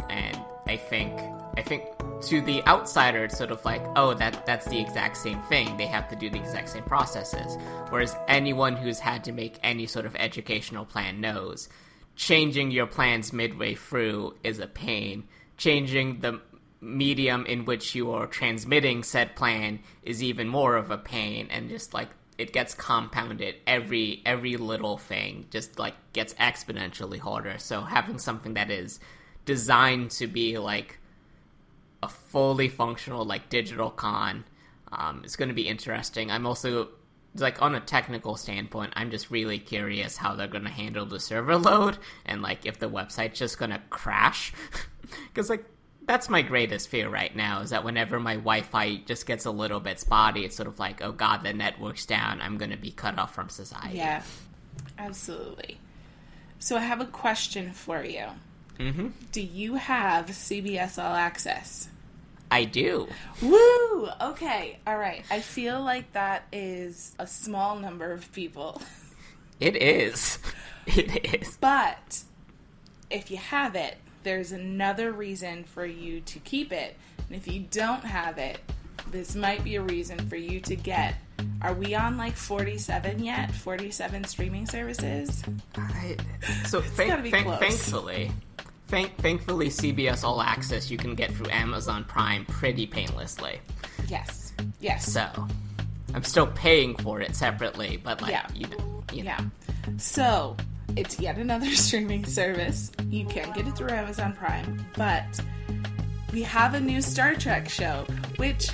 And 0.08 0.40
I 0.66 0.78
think, 0.78 1.20
I 1.58 1.60
think 1.62 1.84
to 2.22 2.40
the 2.40 2.62
outsider, 2.66 3.24
it's 3.24 3.38
sort 3.38 3.50
of 3.50 3.64
like, 3.64 3.82
oh, 3.96 4.14
that 4.14 4.44
that's 4.46 4.66
the 4.66 4.80
exact 4.80 5.16
same 5.16 5.40
thing. 5.42 5.76
They 5.76 5.86
have 5.86 6.08
to 6.08 6.16
do 6.16 6.30
the 6.30 6.38
exact 6.38 6.68
same 6.68 6.84
processes. 6.84 7.56
Whereas 7.88 8.16
anyone 8.28 8.76
who's 8.76 8.98
had 8.98 9.24
to 9.24 9.32
make 9.32 9.58
any 9.62 9.86
sort 9.86 10.06
of 10.06 10.14
educational 10.16 10.84
plan 10.84 11.20
knows 11.20 11.68
changing 12.16 12.70
your 12.70 12.86
plans 12.86 13.32
midway 13.32 13.74
through 13.74 14.34
is 14.44 14.58
a 14.58 14.66
pain. 14.66 15.24
Changing 15.56 16.20
the 16.20 16.40
medium 16.82 17.46
in 17.46 17.64
which 17.64 17.94
you 17.94 18.10
are 18.10 18.26
transmitting 18.26 19.02
said 19.02 19.34
plan 19.36 19.80
is 20.02 20.22
even 20.22 20.48
more 20.48 20.76
of 20.76 20.90
a 20.90 20.98
pain 20.98 21.46
and 21.50 21.68
just 21.68 21.92
like 21.92 22.08
it 22.38 22.54
gets 22.54 22.72
compounded 22.72 23.54
every 23.66 24.22
every 24.24 24.56
little 24.56 24.96
thing 24.96 25.44
just 25.50 25.78
like 25.78 25.94
gets 26.14 26.32
exponentially 26.34 27.18
harder 27.18 27.58
so 27.58 27.82
having 27.82 28.18
something 28.18 28.54
that 28.54 28.70
is 28.70 28.98
designed 29.44 30.10
to 30.10 30.26
be 30.26 30.56
like 30.56 30.98
a 32.02 32.08
fully 32.08 32.68
functional 32.68 33.24
like 33.24 33.48
digital 33.48 33.90
con 33.90 34.44
um, 34.92 35.22
is 35.24 35.36
going 35.36 35.48
to 35.48 35.54
be 35.54 35.68
interesting 35.68 36.30
i'm 36.30 36.46
also 36.46 36.88
like 37.36 37.62
on 37.62 37.74
a 37.74 37.80
technical 37.80 38.36
standpoint 38.36 38.92
i'm 38.96 39.10
just 39.10 39.30
really 39.30 39.58
curious 39.58 40.16
how 40.16 40.34
they're 40.34 40.48
going 40.48 40.64
to 40.64 40.70
handle 40.70 41.06
the 41.06 41.20
server 41.20 41.56
load 41.56 41.96
and 42.26 42.42
like 42.42 42.66
if 42.66 42.78
the 42.78 42.88
website's 42.88 43.38
just 43.38 43.58
going 43.58 43.70
to 43.70 43.80
crash 43.90 44.52
because 45.28 45.48
like 45.48 45.64
that's 46.10 46.28
my 46.28 46.42
greatest 46.42 46.88
fear 46.88 47.08
right 47.08 47.34
now 47.36 47.60
is 47.60 47.70
that 47.70 47.84
whenever 47.84 48.18
my 48.18 48.34
Wi-Fi 48.34 48.96
just 49.06 49.26
gets 49.26 49.44
a 49.44 49.50
little 49.52 49.78
bit 49.78 50.00
spotty, 50.00 50.44
it's 50.44 50.56
sort 50.56 50.66
of 50.66 50.76
like, 50.80 51.00
oh 51.02 51.12
god, 51.12 51.44
the 51.44 51.52
network's 51.52 52.04
down. 52.04 52.40
I'm 52.40 52.58
going 52.58 52.72
to 52.72 52.76
be 52.76 52.90
cut 52.90 53.16
off 53.16 53.32
from 53.32 53.48
society. 53.48 53.98
Yeah, 53.98 54.24
absolutely. 54.98 55.78
So 56.58 56.76
I 56.76 56.80
have 56.80 57.00
a 57.00 57.06
question 57.06 57.72
for 57.72 58.02
you. 58.02 58.26
Mm-hmm. 58.80 59.08
Do 59.30 59.40
you 59.40 59.76
have 59.76 60.26
CBS 60.26 61.00
All 61.00 61.14
Access? 61.14 61.89
I 62.50 62.64
do. 62.64 63.08
Woo! 63.42 64.08
Okay, 64.20 64.78
all 64.86 64.98
right. 64.98 65.24
I 65.30 65.40
feel 65.40 65.80
like 65.82 66.12
that 66.12 66.44
is 66.52 67.14
a 67.18 67.26
small 67.26 67.76
number 67.76 68.10
of 68.12 68.30
people. 68.32 68.80
It 69.60 69.76
is. 69.76 70.38
It 70.86 71.34
is. 71.42 71.56
But 71.60 72.22
if 73.10 73.30
you 73.30 73.36
have 73.36 73.76
it, 73.76 73.96
there's 74.24 74.50
another 74.50 75.12
reason 75.12 75.62
for 75.64 75.84
you 75.86 76.20
to 76.22 76.38
keep 76.40 76.72
it. 76.72 76.96
And 77.28 77.36
if 77.36 77.46
you 77.46 77.60
don't 77.70 78.02
have 78.02 78.38
it, 78.38 78.58
this 79.10 79.36
might 79.36 79.62
be 79.62 79.76
a 79.76 79.82
reason 79.82 80.18
for 80.28 80.36
you 80.36 80.58
to 80.60 80.74
get. 80.74 81.14
Are 81.62 81.74
we 81.74 81.94
on 81.94 82.16
like 82.16 82.34
47 82.34 83.22
yet? 83.22 83.54
47 83.54 84.24
streaming 84.24 84.66
services? 84.66 85.44
I, 85.76 86.16
so 86.66 86.80
thank, 86.96 87.10
gotta 87.10 87.22
be 87.22 87.30
thank- 87.30 87.46
close. 87.46 87.60
thankfully, 87.60 88.32
thank, 88.90 89.16
thankfully, 89.18 89.68
CBS 89.68 90.24
All 90.24 90.40
Access 90.42 90.90
you 90.90 90.98
can 90.98 91.14
get 91.14 91.32
through 91.32 91.50
Amazon 91.50 92.04
Prime 92.04 92.44
pretty 92.46 92.86
painlessly. 92.86 93.60
Yes. 94.08 94.52
Yes. 94.80 95.06
So 95.10 95.28
I'm 96.14 96.24
still 96.24 96.48
paying 96.48 96.96
for 96.96 97.20
it 97.20 97.34
separately, 97.36 97.96
but 98.02 98.20
like 98.20 98.32
Yeah. 98.32 98.46
you 98.54 98.66
know, 98.66 99.02
you 99.12 99.22
know. 99.24 99.30
Yeah. 99.30 99.40
So 99.96 100.56
it's 100.96 101.18
yet 101.20 101.38
another 101.38 101.70
streaming 101.74 102.24
service. 102.26 102.90
You 103.08 103.24
can 103.26 103.52
get 103.52 103.66
it 103.66 103.76
through 103.76 103.90
Amazon 103.90 104.32
Prime, 104.34 104.84
but 104.96 105.40
we 106.32 106.42
have 106.42 106.74
a 106.74 106.80
new 106.80 107.00
Star 107.00 107.34
Trek 107.34 107.68
show, 107.68 108.04
which 108.36 108.70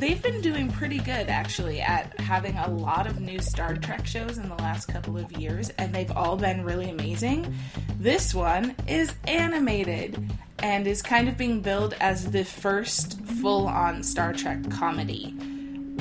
they've 0.00 0.22
been 0.22 0.40
doing 0.40 0.72
pretty 0.72 0.98
good 0.98 1.28
actually 1.28 1.80
at 1.80 2.18
having 2.18 2.56
a 2.56 2.68
lot 2.70 3.06
of 3.06 3.20
new 3.20 3.38
Star 3.38 3.76
Trek 3.76 4.06
shows 4.06 4.38
in 4.38 4.48
the 4.48 4.54
last 4.56 4.86
couple 4.86 5.18
of 5.18 5.30
years, 5.32 5.68
and 5.78 5.94
they've 5.94 6.10
all 6.12 6.36
been 6.36 6.64
really 6.64 6.88
amazing. 6.90 7.54
This 7.98 8.34
one 8.34 8.74
is 8.88 9.14
animated 9.24 10.32
and 10.60 10.86
is 10.86 11.02
kind 11.02 11.28
of 11.28 11.36
being 11.36 11.60
billed 11.60 11.94
as 12.00 12.30
the 12.30 12.44
first 12.44 13.20
full 13.24 13.66
on 13.68 14.02
Star 14.02 14.32
Trek 14.32 14.68
comedy 14.70 15.36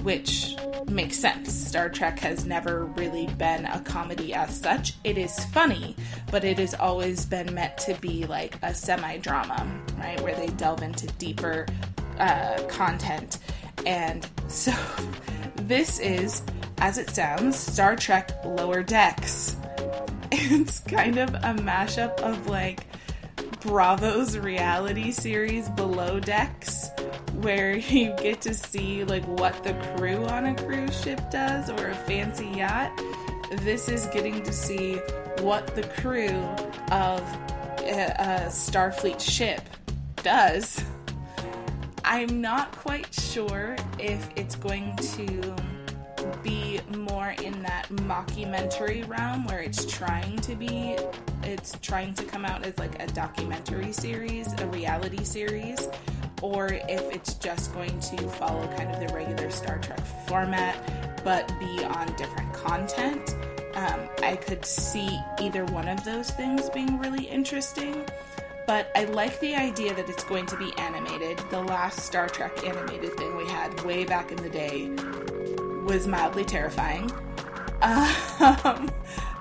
which 0.04 0.56
makes 0.88 1.18
sense. 1.18 1.54
Star 1.54 1.90
Trek 1.90 2.20
has 2.20 2.46
never 2.46 2.86
really 2.86 3.28
been 3.28 3.66
a 3.66 3.82
comedy 3.82 4.34
as 4.34 4.60
such. 4.60 4.94
It 5.04 5.18
is 5.18 5.44
funny, 5.46 5.96
but 6.32 6.44
it 6.44 6.58
has 6.58 6.74
always 6.74 7.26
been 7.26 7.54
meant 7.54 7.78
to 7.80 7.96
be 7.96 8.26
like 8.26 8.58
a 8.62 8.74
semi 8.74 9.18
drama, 9.18 9.68
right? 9.98 10.20
Where 10.22 10.36
they 10.36 10.48
delve 10.48 10.84
into 10.84 11.08
deeper 11.18 11.66
uh, 12.18 12.64
content. 12.70 13.40
And 13.86 14.28
so 14.48 14.74
this 15.56 16.00
is, 16.00 16.42
as 16.78 16.98
it 16.98 17.10
sounds, 17.10 17.58
Star 17.58 17.96
Trek 17.96 18.32
Lower 18.46 18.84
Decks. 18.84 19.56
It's 20.32 20.80
kind 20.80 21.18
of 21.18 21.34
a 21.34 21.54
mashup 21.54 22.20
of 22.22 22.48
like 22.48 22.86
Bravo's 23.62 24.38
reality 24.38 25.12
series 25.12 25.68
Below 25.70 26.20
Decks, 26.20 26.90
where 27.34 27.76
you 27.78 28.16
get 28.16 28.42
to 28.42 28.54
see 28.54 29.04
like 29.04 29.26
what 29.26 29.64
the 29.64 29.74
crew 29.96 30.26
on 30.26 30.46
a 30.46 30.56
cruise 30.56 31.00
ship 31.02 31.20
does 31.32 31.70
or 31.70 31.90
a 31.90 31.96
fancy 31.96 32.48
yacht. 32.48 32.92
This 33.64 33.90
is 33.90 34.06
getting 34.08 34.44
to 34.44 34.54
see 34.54 34.96
what 35.42 35.76
the 35.76 35.84
crew 35.84 36.38
of 36.92 37.22
a, 37.80 38.16
a 38.18 38.48
Starfleet 38.50 39.20
ship 39.20 39.62
does. 40.18 40.84
I'm 42.12 42.42
not 42.42 42.72
quite 42.72 43.14
sure 43.14 43.76
if 44.00 44.32
it's 44.36 44.56
going 44.56 44.96
to 44.96 45.56
be 46.42 46.80
more 46.98 47.36
in 47.44 47.62
that 47.62 47.88
mockumentary 47.90 49.08
realm 49.08 49.46
where 49.46 49.60
it's 49.60 49.86
trying 49.86 50.38
to 50.38 50.56
be 50.56 50.98
it's 51.44 51.78
trying 51.84 52.16
to 52.16 52.24
come 52.24 52.46
out 52.46 52.66
as 52.66 52.80
like 52.80 53.00
a 53.00 53.06
documentary 53.14 53.92
series, 53.92 54.52
a 54.60 54.66
reality 54.70 55.24
series, 55.24 55.88
or 56.42 56.70
if 56.74 57.14
it's 57.14 57.36
just 57.36 57.74
going 57.76 58.00
to 58.00 58.18
follow 58.28 58.68
kind 58.76 58.90
of 58.90 59.08
the 59.08 59.14
regular 59.14 59.52
Star 59.52 59.78
Trek 59.78 60.04
format 60.28 61.24
but 61.24 61.48
be 61.60 61.84
on 61.86 62.08
different 62.16 62.52
content. 62.54 63.36
Um, 63.76 64.10
I 64.24 64.36
could 64.36 64.66
see 64.66 65.20
either 65.40 65.64
one 65.66 65.88
of 65.88 66.04
those 66.04 66.32
things 66.32 66.72
being 66.72 66.98
really 66.98 67.26
interesting. 67.26 68.04
But 68.70 68.92
I 68.94 69.06
like 69.06 69.40
the 69.40 69.56
idea 69.56 69.96
that 69.96 70.08
it's 70.12 70.24
going 70.24 70.46
to 70.46 70.56
be 70.56 70.72
animated. 70.78 71.40
The 71.50 71.60
last 71.60 72.02
Star 72.02 72.30
Trek 72.30 72.64
animated 72.64 73.18
thing 73.18 73.36
we 73.36 73.48
had 73.48 73.82
way 73.84 74.06
back 74.06 74.32
in 74.32 74.38
the 74.38 74.50
day 74.50 74.90
was 75.86 76.06
mildly 76.06 76.46
terrifying. 76.46 77.12
Um, 78.42 78.90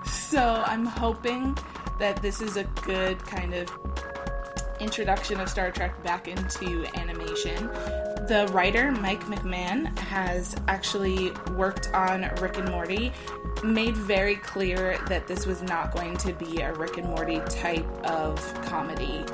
so 0.04 0.62
I'm 0.66 0.86
hoping 0.86 1.56
that 1.98 2.22
this 2.22 2.40
is 2.40 2.56
a 2.56 2.64
good 2.82 3.18
kind 3.26 3.52
of 3.52 3.68
introduction 4.80 5.40
of 5.40 5.48
Star 5.48 5.70
Trek 5.70 6.02
back 6.02 6.26
into 6.28 6.86
animation. 6.96 7.66
The 8.28 8.48
writer, 8.52 8.90
Mike 8.92 9.24
McMahan, 9.24 9.96
has 9.98 10.56
actually 10.68 11.32
worked 11.52 11.92
on 11.94 12.30
Rick 12.40 12.58
and 12.58 12.70
Morty, 12.70 13.12
made 13.62 13.96
very 13.96 14.36
clear 14.36 14.98
that 15.08 15.26
this 15.26 15.46
was 15.46 15.62
not 15.62 15.92
going 15.92 16.16
to 16.18 16.32
be 16.32 16.60
a 16.60 16.72
Rick 16.74 16.98
and 16.98 17.08
Morty 17.08 17.40
type 17.48 17.86
of 18.04 18.36
comedy, 18.62 19.24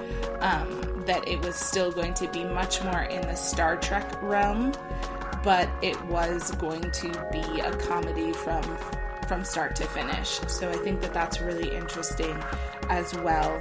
um, 0.41 1.03
that 1.07 1.27
it 1.29 1.41
was 1.41 1.57
still 1.57 1.91
going 1.91 2.15
to 2.15 2.29
be 2.29 2.45
much 2.45 2.83
more 2.83 3.03
in 3.03 3.23
the 3.23 3.35
Star 3.35 3.77
Trek 3.77 4.23
realm, 4.23 4.73
but 5.43 5.69
it 5.83 6.01
was 6.07 6.51
going 6.53 6.91
to 6.91 7.09
be 7.33 7.61
a 7.61 7.77
comedy 7.77 8.33
from 8.33 8.63
from 9.29 9.43
start 9.43 9.75
to 9.75 9.85
finish. 9.85 10.39
So 10.49 10.69
I 10.69 10.77
think 10.77 11.01
that 11.01 11.15
that's 11.15 11.41
really 11.41 11.75
interesting 11.75 12.37
as 12.91 13.15
well. 13.15 13.59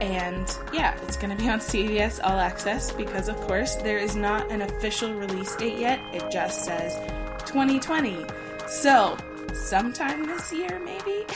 And 0.00 0.56
yeah, 0.72 0.98
it's 1.02 1.16
going 1.16 1.36
to 1.36 1.42
be 1.42 1.48
on 1.50 1.58
CBS 1.58 2.20
All 2.22 2.38
Access 2.38 2.92
because, 2.92 3.28
of 3.28 3.36
course, 3.42 3.74
there 3.76 3.98
is 3.98 4.16
not 4.16 4.50
an 4.50 4.62
official 4.62 5.12
release 5.12 5.54
date 5.56 5.78
yet. 5.78 6.00
It 6.14 6.30
just 6.30 6.64
says 6.64 6.94
2020. 7.46 8.24
So, 8.66 9.16
sometime 9.54 10.26
this 10.26 10.52
year, 10.52 10.80
maybe? 10.84 11.26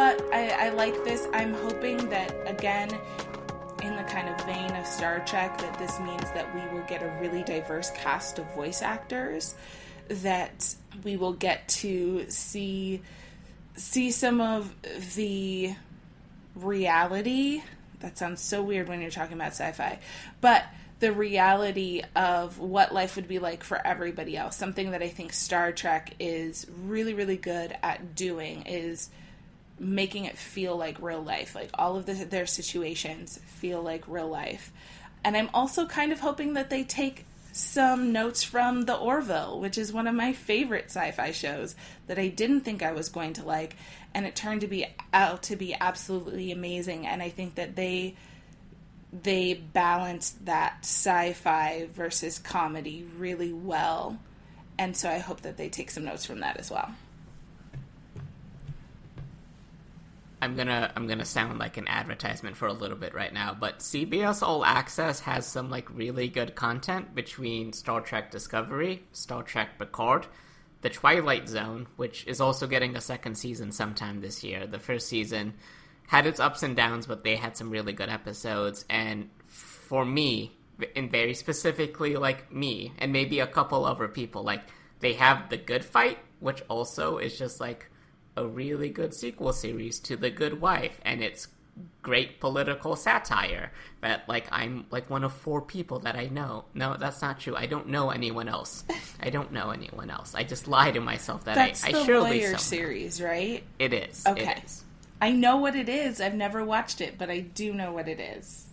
but 0.00 0.22
I, 0.32 0.68
I 0.68 0.68
like 0.70 0.94
this. 1.04 1.28
I'm 1.34 1.52
hoping 1.52 2.08
that, 2.08 2.34
again, 2.46 2.88
in 3.82 3.96
the 3.96 4.02
kind 4.04 4.28
of 4.28 4.44
vein 4.46 4.70
of 4.76 4.86
Star 4.86 5.20
Trek, 5.26 5.58
that 5.58 5.78
this 5.78 6.00
means 6.00 6.22
that 6.32 6.54
we 6.54 6.60
will 6.74 6.86
get 6.86 7.02
a 7.02 7.08
really 7.20 7.42
diverse 7.42 7.90
cast 7.90 8.38
of 8.38 8.46
voice 8.54 8.80
actors, 8.80 9.54
that 10.08 10.74
we 11.04 11.16
will 11.16 11.34
get 11.34 11.68
to 11.68 12.24
see 12.30 13.02
see 13.76 14.10
some 14.10 14.40
of 14.40 14.74
the 15.16 15.74
reality. 16.54 17.62
That 18.00 18.16
sounds 18.16 18.40
so 18.40 18.62
weird 18.62 18.88
when 18.88 19.00
you're 19.00 19.10
talking 19.10 19.34
about 19.34 19.52
sci-fi, 19.52 19.98
but 20.40 20.64
the 21.00 21.12
reality 21.12 22.02
of 22.14 22.58
what 22.58 22.92
life 22.94 23.16
would 23.16 23.26
be 23.26 23.38
like 23.38 23.64
for 23.64 23.84
everybody 23.84 24.36
else. 24.36 24.56
Something 24.56 24.90
that 24.92 25.02
I 25.02 25.08
think 25.08 25.32
Star 25.32 25.72
Trek 25.72 26.14
is 26.20 26.66
really, 26.82 27.14
really 27.14 27.38
good 27.38 27.74
at 27.82 28.14
doing 28.14 28.62
is 28.66 29.10
making 29.78 30.26
it 30.26 30.36
feel 30.36 30.76
like 30.76 31.00
real 31.00 31.22
life. 31.22 31.54
Like 31.54 31.70
all 31.74 31.96
of 31.96 32.04
the, 32.04 32.12
their 32.12 32.46
situations 32.46 33.40
feel 33.46 33.82
like 33.82 34.04
real 34.06 34.28
life. 34.28 34.72
And 35.24 35.36
I'm 35.36 35.50
also 35.54 35.86
kind 35.86 36.12
of 36.12 36.20
hoping 36.20 36.52
that 36.54 36.70
they 36.70 36.84
take 36.84 37.24
some 37.52 38.12
notes 38.12 38.42
from 38.42 38.82
The 38.82 38.96
Orville, 38.96 39.58
which 39.58 39.78
is 39.78 39.92
one 39.92 40.06
of 40.06 40.14
my 40.14 40.34
favorite 40.34 40.86
sci-fi 40.86 41.32
shows 41.32 41.74
that 42.06 42.18
I 42.18 42.28
didn't 42.28 42.60
think 42.60 42.82
I 42.82 42.92
was 42.92 43.08
going 43.08 43.32
to 43.34 43.44
like, 43.44 43.74
and 44.14 44.26
it 44.26 44.36
turned 44.36 44.60
to 44.60 44.68
be 44.68 44.86
out 45.12 45.42
to 45.44 45.56
be 45.56 45.74
absolutely 45.80 46.52
amazing. 46.52 47.06
And 47.06 47.22
I 47.22 47.30
think 47.30 47.54
that 47.56 47.74
they 47.74 48.16
they 49.12 49.54
balanced 49.54 50.46
that 50.46 50.78
sci-fi 50.82 51.88
versus 51.92 52.38
comedy 52.38 53.06
really 53.18 53.52
well. 53.52 54.18
And 54.78 54.96
so 54.96 55.10
I 55.10 55.18
hope 55.18 55.42
that 55.42 55.56
they 55.56 55.68
take 55.68 55.90
some 55.90 56.04
notes 56.04 56.24
from 56.24 56.40
that 56.40 56.56
as 56.58 56.70
well. 56.70 56.90
I'm 60.42 60.56
gonna 60.56 60.90
I'm 60.96 61.06
gonna 61.06 61.26
sound 61.26 61.58
like 61.58 61.76
an 61.76 61.86
advertisement 61.86 62.56
for 62.56 62.66
a 62.66 62.72
little 62.72 62.96
bit 62.96 63.12
right 63.12 63.32
now, 63.32 63.54
but 63.58 63.80
CBS 63.80 64.42
All 64.42 64.64
Access 64.64 65.20
has 65.20 65.46
some 65.46 65.68
like 65.68 65.94
really 65.94 66.28
good 66.28 66.54
content 66.54 67.14
between 67.14 67.74
Star 67.74 68.00
Trek 68.00 68.30
Discovery, 68.30 69.02
Star 69.12 69.42
Trek 69.42 69.78
Picard, 69.78 70.26
The 70.80 70.88
Twilight 70.88 71.46
Zone, 71.48 71.88
which 71.96 72.26
is 72.26 72.40
also 72.40 72.66
getting 72.66 72.96
a 72.96 73.02
second 73.02 73.34
season 73.34 73.70
sometime 73.70 74.22
this 74.22 74.42
year. 74.42 74.66
The 74.66 74.78
first 74.78 75.08
season 75.08 75.54
had 76.10 76.26
its 76.26 76.40
ups 76.40 76.64
and 76.64 76.74
downs, 76.74 77.06
but 77.06 77.22
they 77.22 77.36
had 77.36 77.56
some 77.56 77.70
really 77.70 77.92
good 77.92 78.08
episodes. 78.08 78.84
And 78.90 79.30
for 79.46 80.04
me, 80.04 80.58
and 80.96 81.08
very 81.08 81.34
specifically 81.34 82.16
like 82.16 82.52
me, 82.52 82.92
and 82.98 83.12
maybe 83.12 83.38
a 83.38 83.46
couple 83.46 83.84
other 83.84 84.08
people, 84.08 84.42
like 84.42 84.62
they 84.98 85.12
have 85.12 85.50
The 85.50 85.56
Good 85.56 85.84
Fight, 85.84 86.18
which 86.40 86.62
also 86.68 87.18
is 87.18 87.38
just 87.38 87.60
like 87.60 87.88
a 88.36 88.44
really 88.44 88.88
good 88.88 89.14
sequel 89.14 89.52
series 89.52 90.00
to 90.00 90.16
The 90.16 90.30
Good 90.30 90.60
Wife, 90.60 90.98
and 91.04 91.22
it's 91.22 91.46
great 92.02 92.40
political 92.40 92.96
satire 92.96 93.70
that 94.00 94.28
like 94.28 94.48
I'm 94.50 94.86
like 94.90 95.08
one 95.08 95.22
of 95.22 95.32
four 95.32 95.62
people 95.62 96.00
that 96.00 96.16
I 96.16 96.26
know. 96.26 96.64
No, 96.74 96.96
that's 96.96 97.22
not 97.22 97.38
true. 97.38 97.54
I 97.54 97.66
don't 97.66 97.86
know 97.86 98.10
anyone 98.10 98.48
else. 98.48 98.82
I 99.22 99.30
don't 99.30 99.52
know 99.52 99.70
anyone 99.70 100.10
else. 100.10 100.34
I 100.34 100.42
just 100.42 100.66
lie 100.66 100.90
to 100.90 101.00
myself 101.00 101.44
that 101.44 101.54
That's 101.54 101.84
I, 101.84 101.92
the 101.92 101.98
I 101.98 102.04
surely 102.04 102.42
somehow- 102.42 102.58
series, 102.58 103.22
right? 103.22 103.62
It 103.78 103.92
is. 103.92 104.26
Okay. 104.26 104.50
It 104.50 104.64
is. 104.64 104.84
I 105.20 105.32
know 105.32 105.56
what 105.56 105.76
it 105.76 105.88
is. 105.88 106.20
I've 106.20 106.34
never 106.34 106.64
watched 106.64 107.00
it, 107.00 107.18
but 107.18 107.30
I 107.30 107.40
do 107.40 107.74
know 107.74 107.92
what 107.92 108.08
it 108.08 108.20
is. 108.20 108.72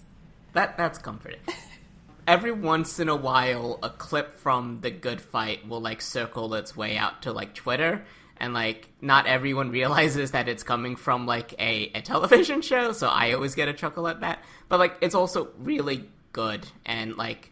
That 0.53 0.77
that's 0.77 0.97
comforting. 0.97 1.39
Every 2.27 2.51
once 2.51 2.99
in 2.99 3.09
a 3.09 3.15
while, 3.15 3.79
a 3.83 3.89
clip 3.89 4.33
from 4.33 4.79
the 4.81 4.91
Good 4.91 5.21
Fight 5.21 5.67
will 5.67 5.81
like 5.81 6.01
circle 6.01 6.53
its 6.55 6.75
way 6.75 6.97
out 6.97 7.21
to 7.23 7.31
like 7.31 7.53
Twitter, 7.53 8.05
and 8.37 8.53
like 8.53 8.89
not 9.01 9.27
everyone 9.27 9.71
realizes 9.71 10.31
that 10.31 10.47
it's 10.47 10.63
coming 10.63 10.95
from 10.95 11.25
like 11.25 11.53
a, 11.59 11.91
a 11.95 12.01
television 12.01 12.61
show. 12.61 12.91
So 12.93 13.07
I 13.07 13.33
always 13.33 13.55
get 13.55 13.67
a 13.67 13.73
chuckle 13.73 14.07
at 14.07 14.21
that. 14.21 14.39
But 14.69 14.79
like 14.79 14.97
it's 15.01 15.15
also 15.15 15.49
really 15.59 16.09
good, 16.31 16.67
and 16.85 17.17
like 17.17 17.51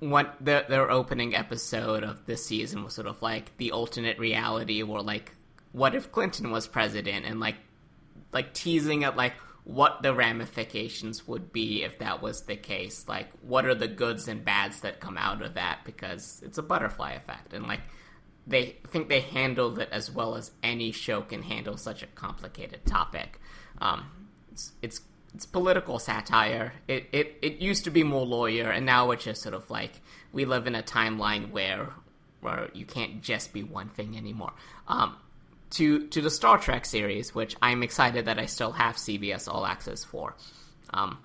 what 0.00 0.36
the, 0.40 0.64
their 0.68 0.90
opening 0.90 1.34
episode 1.34 2.04
of 2.04 2.24
this 2.24 2.44
season 2.44 2.84
was 2.84 2.94
sort 2.94 3.06
of 3.06 3.20
like 3.20 3.56
the 3.58 3.72
alternate 3.72 4.18
reality, 4.18 4.82
where 4.82 5.02
like 5.02 5.32
what 5.72 5.94
if 5.94 6.10
Clinton 6.10 6.50
was 6.50 6.66
president, 6.66 7.26
and 7.26 7.38
like 7.38 7.56
like 8.32 8.52
teasing 8.54 9.04
at 9.04 9.16
like 9.16 9.34
what 9.64 10.02
the 10.02 10.14
ramifications 10.14 11.28
would 11.28 11.52
be 11.52 11.82
if 11.84 11.98
that 11.98 12.22
was 12.22 12.42
the 12.42 12.56
case. 12.56 13.06
Like 13.06 13.30
what 13.42 13.66
are 13.66 13.74
the 13.74 13.88
goods 13.88 14.26
and 14.26 14.44
bads 14.44 14.80
that 14.80 14.98
come 15.00 15.18
out 15.18 15.42
of 15.42 15.54
that? 15.54 15.80
Because 15.84 16.42
it's 16.44 16.56
a 16.58 16.62
butterfly 16.62 17.12
effect 17.12 17.52
and 17.52 17.66
like 17.66 17.80
they 18.46 18.76
think 18.88 19.10
they 19.10 19.20
handled 19.20 19.78
it 19.78 19.90
as 19.92 20.10
well 20.10 20.34
as 20.34 20.52
any 20.62 20.90
show 20.90 21.20
can 21.20 21.42
handle 21.42 21.76
such 21.76 22.02
a 22.02 22.06
complicated 22.06 22.86
topic. 22.86 23.40
Um 23.80 24.06
it's 24.52 24.72
it's 24.80 25.00
it's 25.34 25.44
political 25.44 25.98
satire. 25.98 26.72
It 26.88 27.08
it 27.12 27.38
it 27.42 27.56
used 27.58 27.84
to 27.84 27.90
be 27.90 28.02
more 28.02 28.24
lawyer 28.24 28.70
and 28.70 28.86
now 28.86 29.10
it's 29.10 29.24
just 29.24 29.42
sort 29.42 29.54
of 29.54 29.70
like 29.70 30.00
we 30.32 30.46
live 30.46 30.66
in 30.66 30.74
a 30.74 30.82
timeline 30.82 31.50
where 31.50 31.90
where 32.40 32.70
you 32.72 32.86
can't 32.86 33.20
just 33.20 33.52
be 33.52 33.62
one 33.62 33.90
thing 33.90 34.16
anymore. 34.16 34.54
Um 34.86 35.16
to 35.70 36.06
to 36.08 36.20
the 36.20 36.30
Star 36.30 36.58
Trek 36.58 36.84
series, 36.84 37.34
which 37.34 37.56
I'm 37.60 37.82
excited 37.82 38.26
that 38.26 38.38
I 38.38 38.46
still 38.46 38.72
have 38.72 38.96
CBS 38.96 39.52
All 39.52 39.66
Access 39.66 40.04
for. 40.04 40.36
Um, 40.90 41.18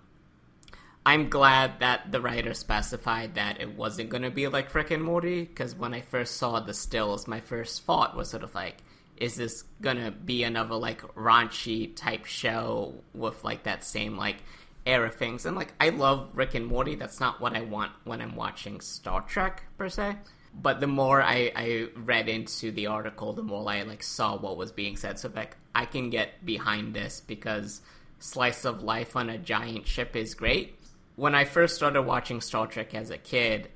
I'm 1.05 1.29
glad 1.29 1.79
that 1.79 2.11
the 2.11 2.21
writer 2.21 2.53
specified 2.53 3.35
that 3.35 3.59
it 3.59 3.75
wasn't 3.75 4.09
going 4.09 4.23
to 4.23 4.31
be 4.31 4.47
like 4.47 4.73
Rick 4.73 4.91
and 4.91 5.03
Morty, 5.03 5.43
because 5.43 5.75
when 5.75 5.93
I 5.93 6.01
first 6.01 6.37
saw 6.37 6.59
the 6.59 6.73
stills, 6.73 7.27
my 7.27 7.41
first 7.41 7.83
thought 7.83 8.15
was 8.15 8.29
sort 8.29 8.43
of 8.43 8.55
like, 8.55 8.77
is 9.17 9.35
this 9.35 9.63
going 9.81 9.97
to 9.97 10.11
be 10.11 10.43
another 10.43 10.75
like 10.75 11.01
raunchy 11.15 11.93
type 11.95 12.25
show 12.25 12.95
with 13.13 13.43
like 13.43 13.63
that 13.63 13.83
same 13.83 14.17
like 14.17 14.37
era 14.85 15.09
things? 15.09 15.45
And 15.45 15.57
like, 15.57 15.73
I 15.79 15.89
love 15.89 16.29
Rick 16.33 16.55
and 16.55 16.65
Morty. 16.65 16.95
That's 16.95 17.19
not 17.19 17.41
what 17.41 17.55
I 17.55 17.61
want 17.61 17.91
when 18.05 18.21
I'm 18.21 18.35
watching 18.35 18.79
Star 18.79 19.21
Trek 19.21 19.63
per 19.77 19.89
se 19.89 20.15
but 20.55 20.79
the 20.79 20.87
more 20.87 21.21
I, 21.21 21.51
I 21.55 21.87
read 21.95 22.29
into 22.29 22.71
the 22.71 22.87
article, 22.87 23.33
the 23.33 23.43
more 23.43 23.67
I 23.69 23.81
like 23.83 24.03
saw 24.03 24.37
what 24.37 24.57
was 24.57 24.71
being 24.71 24.97
said. 24.97 25.19
So 25.19 25.31
like 25.35 25.57
I 25.73 25.85
can 25.85 26.09
get 26.09 26.45
behind 26.45 26.93
this 26.93 27.21
because 27.25 27.81
slice 28.19 28.63
of 28.65 28.83
life 28.83 29.15
on 29.15 29.29
a 29.29 29.37
giant 29.37 29.87
ship 29.87 30.15
is 30.15 30.35
great. 30.35 30.79
When 31.15 31.35
I 31.35 31.45
first 31.45 31.75
started 31.75 32.03
watching 32.03 32.41
Star 32.41 32.67
Trek 32.67 32.93
as 32.95 33.09
a 33.09 33.17
kid, 33.17 33.69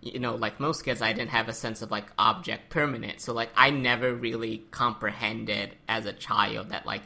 you 0.00 0.18
know, 0.18 0.34
like 0.34 0.60
most 0.60 0.82
kids, 0.84 1.02
I 1.02 1.12
didn't 1.12 1.30
have 1.30 1.48
a 1.48 1.52
sense 1.52 1.82
of 1.82 1.90
like 1.90 2.06
object 2.18 2.70
permanent. 2.70 3.20
So 3.20 3.32
like 3.32 3.50
I 3.56 3.70
never 3.70 4.14
really 4.14 4.58
comprehended 4.70 5.76
as 5.88 6.06
a 6.06 6.12
child 6.12 6.70
that 6.70 6.86
like 6.86 7.02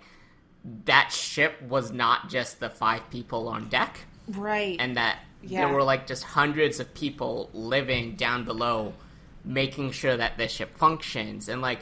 that 0.84 1.10
ship 1.12 1.60
was 1.62 1.90
not 1.90 2.28
just 2.28 2.60
the 2.60 2.70
five 2.70 3.10
people 3.10 3.48
on 3.48 3.68
deck 3.68 3.98
Right. 4.28 4.76
and 4.78 4.96
that 4.96 5.18
Yeah. 5.42 5.66
there 5.66 5.74
were 5.74 5.82
like 5.82 6.06
just 6.06 6.22
hundreds 6.24 6.80
of 6.80 6.92
people 6.94 7.50
living 7.52 8.16
down 8.16 8.44
below 8.44 8.94
making 9.44 9.90
sure 9.90 10.16
that 10.16 10.38
this 10.38 10.52
ship 10.52 10.76
functions. 10.76 11.48
And 11.48 11.60
like 11.62 11.80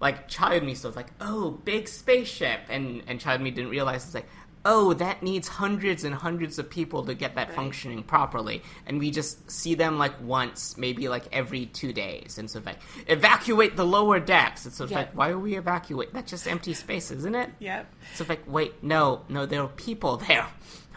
like 0.00 0.28
child 0.28 0.62
me 0.62 0.74
so 0.74 0.88
it's 0.88 0.96
like 0.96 1.12
oh 1.20 1.52
big 1.64 1.88
spaceship. 1.88 2.60
And 2.68 3.02
and 3.06 3.20
child 3.20 3.40
me 3.40 3.50
didn't 3.50 3.70
realize 3.70 4.04
it's 4.04 4.14
like 4.14 4.28
oh 4.68 4.92
that 4.94 5.22
needs 5.22 5.46
hundreds 5.46 6.02
and 6.02 6.12
hundreds 6.12 6.58
of 6.58 6.68
people 6.68 7.04
to 7.04 7.14
get 7.14 7.36
that 7.36 7.52
functioning 7.54 8.02
properly. 8.02 8.60
And 8.86 8.98
we 8.98 9.12
just 9.12 9.48
see 9.48 9.76
them 9.76 9.96
like 9.96 10.20
once 10.20 10.76
maybe 10.76 11.08
like 11.08 11.28
every 11.30 11.66
two 11.66 11.92
days. 11.92 12.36
And 12.38 12.50
so 12.50 12.60
like 12.66 12.78
evacuate 13.06 13.76
the 13.76 13.86
lower 13.86 14.18
decks. 14.18 14.66
It's 14.66 14.76
sort 14.78 14.86
of 14.88 14.90
Yeah. 14.90 14.98
like 14.98 15.16
why 15.16 15.28
are 15.30 15.38
we 15.38 15.56
evacuate? 15.56 16.12
That's 16.12 16.30
just 16.32 16.48
empty 16.48 16.74
space 16.74 17.12
isn't 17.12 17.34
it? 17.36 17.50
Yep. 17.60 17.86
so 18.16 18.22
it's 18.22 18.28
like 18.28 18.42
wait 18.48 18.82
no 18.82 19.22
no 19.28 19.46
there 19.46 19.62
are 19.62 19.68
people 19.68 20.16
there 20.28 20.48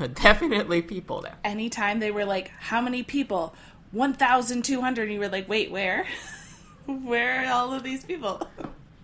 definitely 0.13 0.81
people 0.81 1.21
there 1.21 1.35
Anytime 1.43 1.99
they 1.99 2.11
were 2.11 2.25
like, 2.25 2.49
how 2.59 2.81
many 2.81 3.03
people? 3.03 3.53
1,200. 3.91 5.03
And 5.03 5.13
you 5.13 5.19
were 5.19 5.29
like, 5.29 5.49
wait, 5.49 5.71
where? 5.71 6.05
where 6.85 7.45
are 7.45 7.51
all 7.51 7.73
of 7.73 7.83
these 7.83 8.03
people? 8.03 8.47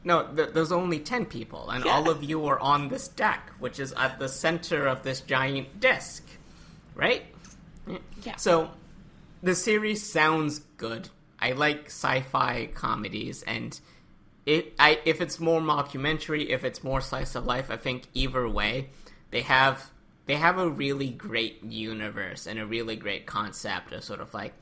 No, 0.04 0.28
th- 0.28 0.50
there's 0.54 0.72
only 0.72 1.00
10 1.00 1.26
people, 1.26 1.70
and 1.72 1.84
Yeah. 1.84 1.92
all 1.92 2.10
of 2.10 2.24
you 2.24 2.46
are 2.46 2.60
on 2.60 2.90
this 2.90 3.08
deck, 3.08 3.52
which 3.60 3.80
is 3.80 3.92
at 3.94 4.20
the 4.20 4.30
center 4.30 4.86
of 4.86 5.02
this 5.02 5.22
giant 5.22 5.80
disk, 5.80 6.24
right? 6.94 7.24
Yeah. 8.22 8.36
So, 8.36 8.70
the 9.42 9.56
series 9.56 10.08
sounds 10.08 10.60
good. 10.78 11.10
I 11.40 11.54
like 11.54 11.88
sci-fi 11.88 12.68
comedies, 12.76 13.42
and 13.44 13.80
it, 14.46 14.74
I, 14.78 15.00
if 15.06 15.22
it's 15.22 15.40
more 15.40 15.60
mockumentary, 15.60 16.50
if 16.50 16.64
it's 16.64 16.84
more 16.84 17.02
slice 17.02 17.34
of 17.34 17.48
life, 17.48 17.72
I 17.72 17.78
think 17.78 18.04
either 18.14 18.48
way, 18.48 18.90
they 19.32 19.42
have 19.42 19.90
they 20.26 20.36
have 20.36 20.58
a 20.58 20.70
really 20.70 21.10
great 21.10 21.64
universe 21.64 22.48
and 22.48 22.60
a 22.60 22.66
really 22.66 22.96
great 22.96 23.26
concept 23.26 23.94
of 23.94 24.04
sort 24.04 24.22
of 24.22 24.34
like 24.34 24.54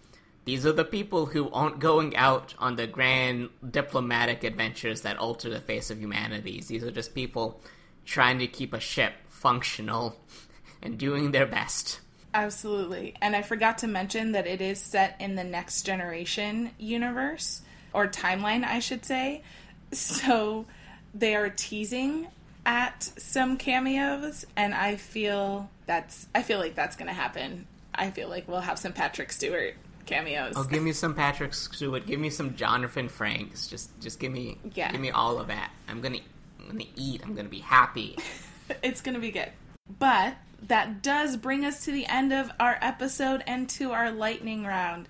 these 0.46 0.66
are 0.66 0.74
the 0.74 0.84
people 0.84 1.28
who 1.28 1.50
aren't 1.52 1.80
going 1.80 2.16
out 2.18 2.54
on 2.60 2.76
the 2.76 2.86
grand 2.86 3.50
diplomatic 3.70 4.44
adventures 4.44 5.02
that 5.02 5.18
alter 5.18 5.50
the 5.50 5.62
face 5.62 5.90
of 5.90 6.00
humanity. 6.00 6.62
These 6.68 6.84
are 6.84 6.92
just 6.92 7.16
people 7.16 7.62
trying 8.06 8.40
to 8.40 8.48
keep 8.48 8.74
a 8.74 8.80
ship 8.80 9.14
functional 9.30 10.20
and 10.82 10.98
doing 10.98 11.32
their 11.32 11.46
best. 11.46 12.02
Absolutely. 12.34 13.14
And 13.22 13.36
I 13.36 13.42
forgot 13.42 13.78
to 13.80 13.88
mention 13.88 14.34
that 14.34 14.48
it 14.48 14.60
is 14.60 14.82
set 14.82 15.16
in 15.20 15.36
the 15.36 15.44
next 15.44 15.84
generation 15.84 16.72
universe 16.78 17.62
or 17.94 18.08
timeline, 18.08 18.66
I 18.66 18.80
should 18.80 19.06
say. 19.06 19.44
So 19.94 20.66
they 21.14 21.36
are 21.36 21.50
teasing 21.50 22.26
at 22.66 23.04
some 23.18 23.58
cameos 23.58 24.46
and 24.56 24.74
I 24.74 24.96
feel 24.96 25.70
that's 25.86 26.28
I 26.34 26.42
feel 26.44 26.60
like 26.60 26.76
that's 26.76 26.96
going 26.96 27.08
to 27.08 27.14
happen. 27.14 27.68
I 27.94 28.10
feel 28.12 28.30
like 28.30 28.48
we'll 28.48 28.62
have 28.62 28.80
some 28.80 28.94
Patrick 28.94 29.32
Stewart 29.32 29.76
cameos. 30.06 30.54
Oh, 30.56 30.64
give 30.64 30.82
me 30.84 30.94
some 30.94 31.14
Patrick 31.14 31.54
Stewart. 31.54 32.06
Give 32.06 32.20
me 32.20 32.30
some 32.30 32.56
Jonathan 32.56 33.08
Frakes. 33.10 33.70
Just, 33.70 34.00
just 34.02 34.20
give 34.20 34.32
me, 34.32 34.58
Yeah. 34.74 34.92
give 34.92 35.02
me 35.02 35.12
all 35.12 35.40
of 35.40 35.48
that. 35.48 35.72
I'm 35.88 36.02
gonna, 36.02 36.20
I'm 36.60 36.68
gonna 36.78 36.90
eat. 36.96 37.22
I'm 37.24 37.36
gonna 37.36 37.50
be 37.50 37.60
happy. 37.60 38.18
it's 38.84 39.02
to 39.02 39.20
be 39.20 39.32
good. 39.32 39.52
But 40.00 40.36
that 40.68 41.02
does 41.02 41.38
bring 41.38 41.66
us 41.66 41.84
to 41.86 41.92
the 41.92 42.06
end 42.08 42.32
of 42.34 42.50
our 42.60 42.78
episode 42.82 43.44
and 43.46 43.70
to 43.72 43.92
our 43.92 44.12
lightning 44.12 44.66
round. 44.66 45.08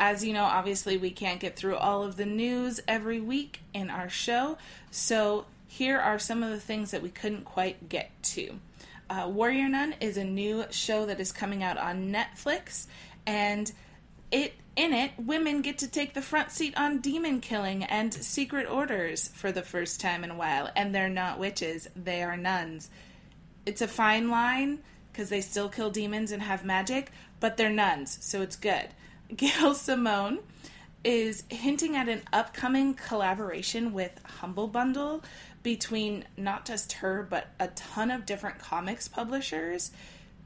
As 0.00 0.24
you 0.24 0.32
know, 0.32 0.44
obviously, 0.44 0.96
we 0.96 1.10
can't 1.10 1.38
get 1.40 1.56
through 1.56 1.76
all 1.76 2.02
of 2.02 2.16
the 2.16 2.26
news 2.26 2.80
every 2.88 3.20
week 3.20 3.60
in 3.72 3.90
our 3.90 4.08
show. 4.08 4.58
So 4.90 5.46
here 5.74 5.98
are 5.98 6.20
some 6.20 6.44
of 6.44 6.50
the 6.50 6.60
things 6.60 6.92
that 6.92 7.02
we 7.02 7.08
couldn't 7.08 7.44
quite 7.44 7.88
get 7.88 8.10
to. 8.22 8.60
Uh, 9.10 9.28
Warrior 9.28 9.68
Nun 9.68 9.96
is 10.00 10.16
a 10.16 10.22
new 10.22 10.64
show 10.70 11.04
that 11.06 11.18
is 11.18 11.32
coming 11.32 11.64
out 11.64 11.76
on 11.78 12.12
Netflix, 12.12 12.86
and 13.26 13.72
it 14.30 14.54
in 14.76 14.92
it, 14.92 15.10
women 15.18 15.62
get 15.62 15.78
to 15.78 15.88
take 15.88 16.14
the 16.14 16.22
front 16.22 16.52
seat 16.52 16.76
on 16.76 17.00
demon 17.00 17.40
killing 17.40 17.82
and 17.82 18.14
secret 18.14 18.68
orders 18.70 19.28
for 19.34 19.50
the 19.50 19.62
first 19.62 20.00
time 20.00 20.22
in 20.22 20.30
a 20.30 20.36
while, 20.36 20.70
and 20.76 20.94
they're 20.94 21.08
not 21.08 21.40
witches; 21.40 21.88
they 21.96 22.22
are 22.22 22.36
nuns. 22.36 22.88
It's 23.66 23.82
a 23.82 23.88
fine 23.88 24.30
line 24.30 24.78
because 25.12 25.28
they 25.28 25.40
still 25.40 25.68
kill 25.68 25.90
demons 25.90 26.30
and 26.30 26.42
have 26.42 26.64
magic, 26.64 27.10
but 27.40 27.56
they're 27.56 27.68
nuns, 27.68 28.16
so 28.20 28.42
it's 28.42 28.56
good. 28.56 28.90
Gail 29.36 29.74
Simone 29.74 30.38
is 31.04 31.44
hinting 31.50 31.96
at 31.96 32.08
an 32.08 32.22
upcoming 32.32 32.94
collaboration 32.94 33.92
with 33.92 34.12
Humble 34.24 34.68
Bundle 34.68 35.22
between 35.64 36.24
not 36.36 36.64
just 36.64 36.92
her, 36.92 37.26
but 37.28 37.48
a 37.58 37.66
ton 37.68 38.12
of 38.12 38.24
different 38.24 38.60
comics 38.60 39.08
publishers 39.08 39.90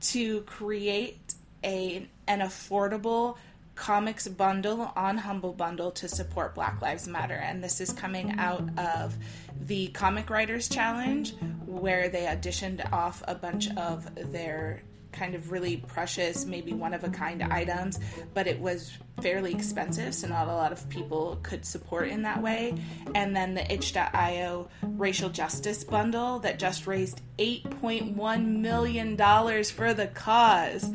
to 0.00 0.40
create 0.42 1.34
a 1.62 2.08
an 2.26 2.38
affordable 2.40 3.36
comics 3.74 4.26
bundle 4.26 4.92
on 4.96 5.18
Humble 5.18 5.52
Bundle 5.52 5.90
to 5.92 6.08
support 6.08 6.54
Black 6.54 6.80
Lives 6.80 7.06
Matter. 7.06 7.34
And 7.34 7.62
this 7.62 7.80
is 7.80 7.92
coming 7.92 8.38
out 8.38 8.66
of 8.78 9.16
the 9.60 9.88
Comic 9.88 10.30
Writers 10.30 10.68
Challenge, 10.68 11.34
where 11.66 12.08
they 12.08 12.22
auditioned 12.22 12.92
off 12.92 13.22
a 13.28 13.34
bunch 13.34 13.68
of 13.76 14.32
their 14.32 14.82
kind 15.18 15.34
of 15.34 15.50
really 15.50 15.78
precious, 15.78 16.44
maybe 16.46 16.72
one 16.72 16.94
of 16.94 17.02
a 17.04 17.08
kind 17.08 17.42
items, 17.42 17.98
but 18.34 18.46
it 18.46 18.60
was 18.60 18.96
fairly 19.20 19.52
expensive, 19.52 20.14
so 20.14 20.28
not 20.28 20.46
a 20.46 20.52
lot 20.52 20.70
of 20.70 20.88
people 20.88 21.38
could 21.42 21.64
support 21.64 22.08
in 22.08 22.22
that 22.22 22.40
way. 22.40 22.74
And 23.14 23.34
then 23.34 23.54
the 23.54 23.72
itch.io 23.72 24.68
racial 24.82 25.28
justice 25.28 25.82
bundle 25.82 26.38
that 26.40 26.58
just 26.58 26.86
raised 26.86 27.20
$8.1 27.38 28.46
million 28.46 29.16
for 29.64 29.94
the 29.94 30.06
cause. 30.14 30.90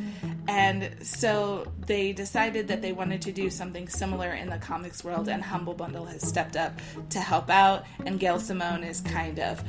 And 0.48 0.96
so 1.02 1.72
they 1.86 2.14
decided 2.14 2.68
that 2.70 2.82
they 2.82 2.92
wanted 2.94 3.22
to 3.24 3.32
do 3.32 3.50
something 3.50 3.88
similar 3.88 4.34
in 4.34 4.50
the 4.50 4.58
comics 4.58 5.04
world, 5.04 5.28
and 5.28 5.44
Humble 5.44 5.74
Bundle 5.74 6.06
has 6.06 6.26
stepped 6.28 6.56
up 6.56 6.80
to 7.10 7.20
help 7.20 7.50
out. 7.50 7.86
And 8.06 8.20
Gail 8.20 8.40
Simone 8.40 8.84
is 8.84 9.02
kind 9.02 9.40
of 9.40 9.64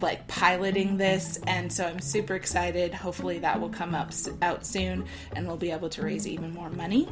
like 0.00 0.26
piloting 0.28 0.96
this 0.96 1.38
and 1.46 1.72
so 1.72 1.86
i'm 1.86 2.00
super 2.00 2.34
excited. 2.34 2.94
Hopefully 2.94 3.38
that 3.40 3.60
will 3.60 3.68
come 3.68 3.94
up 3.94 4.12
out 4.42 4.64
soon 4.64 5.04
and 5.34 5.46
we'll 5.46 5.56
be 5.56 5.70
able 5.70 5.88
to 5.90 6.02
raise 6.02 6.26
even 6.26 6.52
more 6.52 6.70
money. 6.70 7.08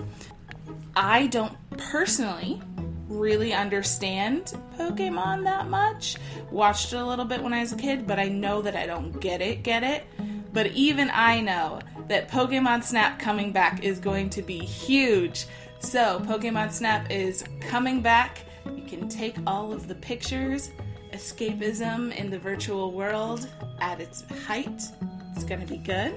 I 0.95 1.27
don't 1.29 1.55
personally 1.77 2.63
really 3.09 3.53
understand 3.53 4.53
pokemon 4.77 5.45
that 5.45 5.69
much. 5.69 6.17
Watched 6.51 6.93
it 6.93 6.97
a 6.97 7.05
little 7.05 7.25
bit 7.25 7.43
when 7.43 7.53
i 7.53 7.61
was 7.61 7.73
a 7.73 7.77
kid 7.77 8.07
but 8.07 8.19
i 8.19 8.29
know 8.29 8.63
that 8.63 8.77
i 8.77 8.87
don't 8.87 9.19
get 9.21 9.41
it 9.41 9.63
get 9.63 9.83
it. 9.83 10.05
But 10.53 10.69
even 10.69 11.11
i 11.11 11.41
know 11.41 11.81
that 12.09 12.29
pokemon 12.29 12.83
snap 12.83 13.19
coming 13.19 13.53
back 13.53 13.83
is 13.83 13.99
going 13.99 14.31
to 14.31 14.43
be 14.43 14.59
huge. 14.59 15.47
So 15.81 16.21
pokemon 16.25 16.73
snap 16.73 17.11
is 17.11 17.45
coming 17.61 18.01
back. 18.01 18.45
You 18.65 18.83
can 18.83 19.09
take 19.09 19.37
all 19.47 19.73
of 19.73 19.89
the 19.89 19.95
pictures 19.95 20.71
escapism 21.17 22.15
in 22.15 22.29
the 22.29 22.39
virtual 22.39 22.93
world 22.93 23.49
at 23.81 24.01
its 24.01 24.23
height. 24.47 24.83
It's 25.35 25.45
going 25.45 25.61
to 25.61 25.67
be 25.67 25.79
good. 25.79 26.15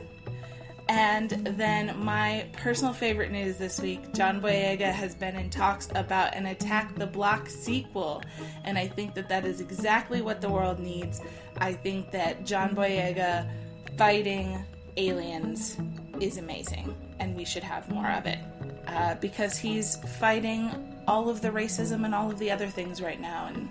And 0.89 1.29
then 1.29 1.97
my 2.03 2.47
personal 2.51 2.93
favorite 2.93 3.31
news 3.31 3.57
this 3.57 3.79
week 3.79 4.13
John 4.13 4.41
Boyega 4.41 4.91
has 4.91 5.15
been 5.15 5.35
in 5.35 5.49
talks 5.49 5.87
about 5.95 6.35
an 6.35 6.47
Attack 6.47 6.95
the 6.95 7.07
Block 7.07 7.47
sequel. 7.47 8.21
And 8.65 8.77
I 8.77 8.87
think 8.87 9.13
that 9.13 9.29
that 9.29 9.45
is 9.45 9.61
exactly 9.61 10.21
what 10.21 10.41
the 10.41 10.49
world 10.49 10.79
needs. 10.79 11.21
I 11.59 11.73
think 11.73 12.11
that 12.11 12.45
John 12.45 12.75
Boyega 12.75 13.49
fighting 13.97 14.65
aliens 14.97 15.77
is 16.19 16.37
amazing. 16.37 16.93
And 17.19 17.37
we 17.37 17.45
should 17.45 17.63
have 17.63 17.89
more 17.89 18.11
of 18.11 18.25
it. 18.25 18.39
Uh, 18.87 19.15
because 19.15 19.57
he's 19.57 19.95
fighting 20.19 20.71
all 21.07 21.29
of 21.29 21.41
the 21.41 21.49
racism 21.49 22.03
and 22.03 22.13
all 22.13 22.29
of 22.29 22.39
the 22.39 22.51
other 22.51 22.67
things 22.67 23.01
right 23.01 23.21
now. 23.21 23.45
And 23.45 23.69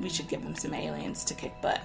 we 0.00 0.08
should 0.08 0.28
give 0.28 0.42
them 0.42 0.54
some 0.54 0.74
aliens 0.74 1.24
to 1.24 1.34
kick 1.34 1.52
butt. 1.60 1.80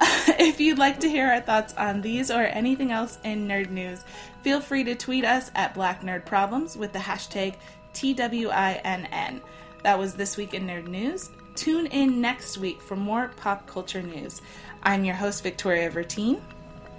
if 0.38 0.60
you'd 0.60 0.78
like 0.78 1.00
to 1.00 1.08
hear 1.08 1.28
our 1.28 1.40
thoughts 1.40 1.74
on 1.74 2.00
these 2.00 2.30
or 2.30 2.42
anything 2.42 2.90
else 2.90 3.18
in 3.24 3.46
nerd 3.46 3.70
news, 3.70 4.04
feel 4.42 4.60
free 4.60 4.84
to 4.84 4.94
tweet 4.94 5.24
us 5.24 5.50
at 5.54 5.74
Black 5.74 6.02
Nerd 6.02 6.24
Problems 6.24 6.76
with 6.76 6.92
the 6.92 6.98
hashtag 6.98 7.54
TWINN. 7.94 9.40
That 9.82 9.98
was 9.98 10.14
This 10.14 10.36
Week 10.36 10.54
in 10.54 10.66
Nerd 10.66 10.86
News. 10.86 11.30
Tune 11.54 11.86
in 11.86 12.20
next 12.20 12.58
week 12.58 12.80
for 12.80 12.96
more 12.96 13.28
pop 13.36 13.66
culture 13.66 14.02
news. 14.02 14.40
I'm 14.82 15.04
your 15.04 15.14
host, 15.14 15.42
Victoria 15.42 15.90
Vertine. 15.90 16.40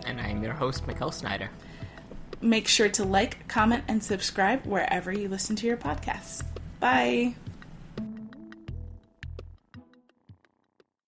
And 0.06 0.22
I'm 0.22 0.44
your 0.44 0.54
host, 0.54 0.86
Mikkel 0.86 1.14
Snyder. 1.14 1.50
Make 2.42 2.68
sure 2.68 2.90
to 2.90 3.04
like, 3.04 3.48
comment, 3.48 3.84
and 3.88 4.04
subscribe 4.04 4.66
wherever 4.66 5.12
you 5.12 5.30
listen 5.30 5.56
to 5.58 5.68
your 5.68 5.78
podcasts. 5.78 6.44
Bye. 6.80 7.36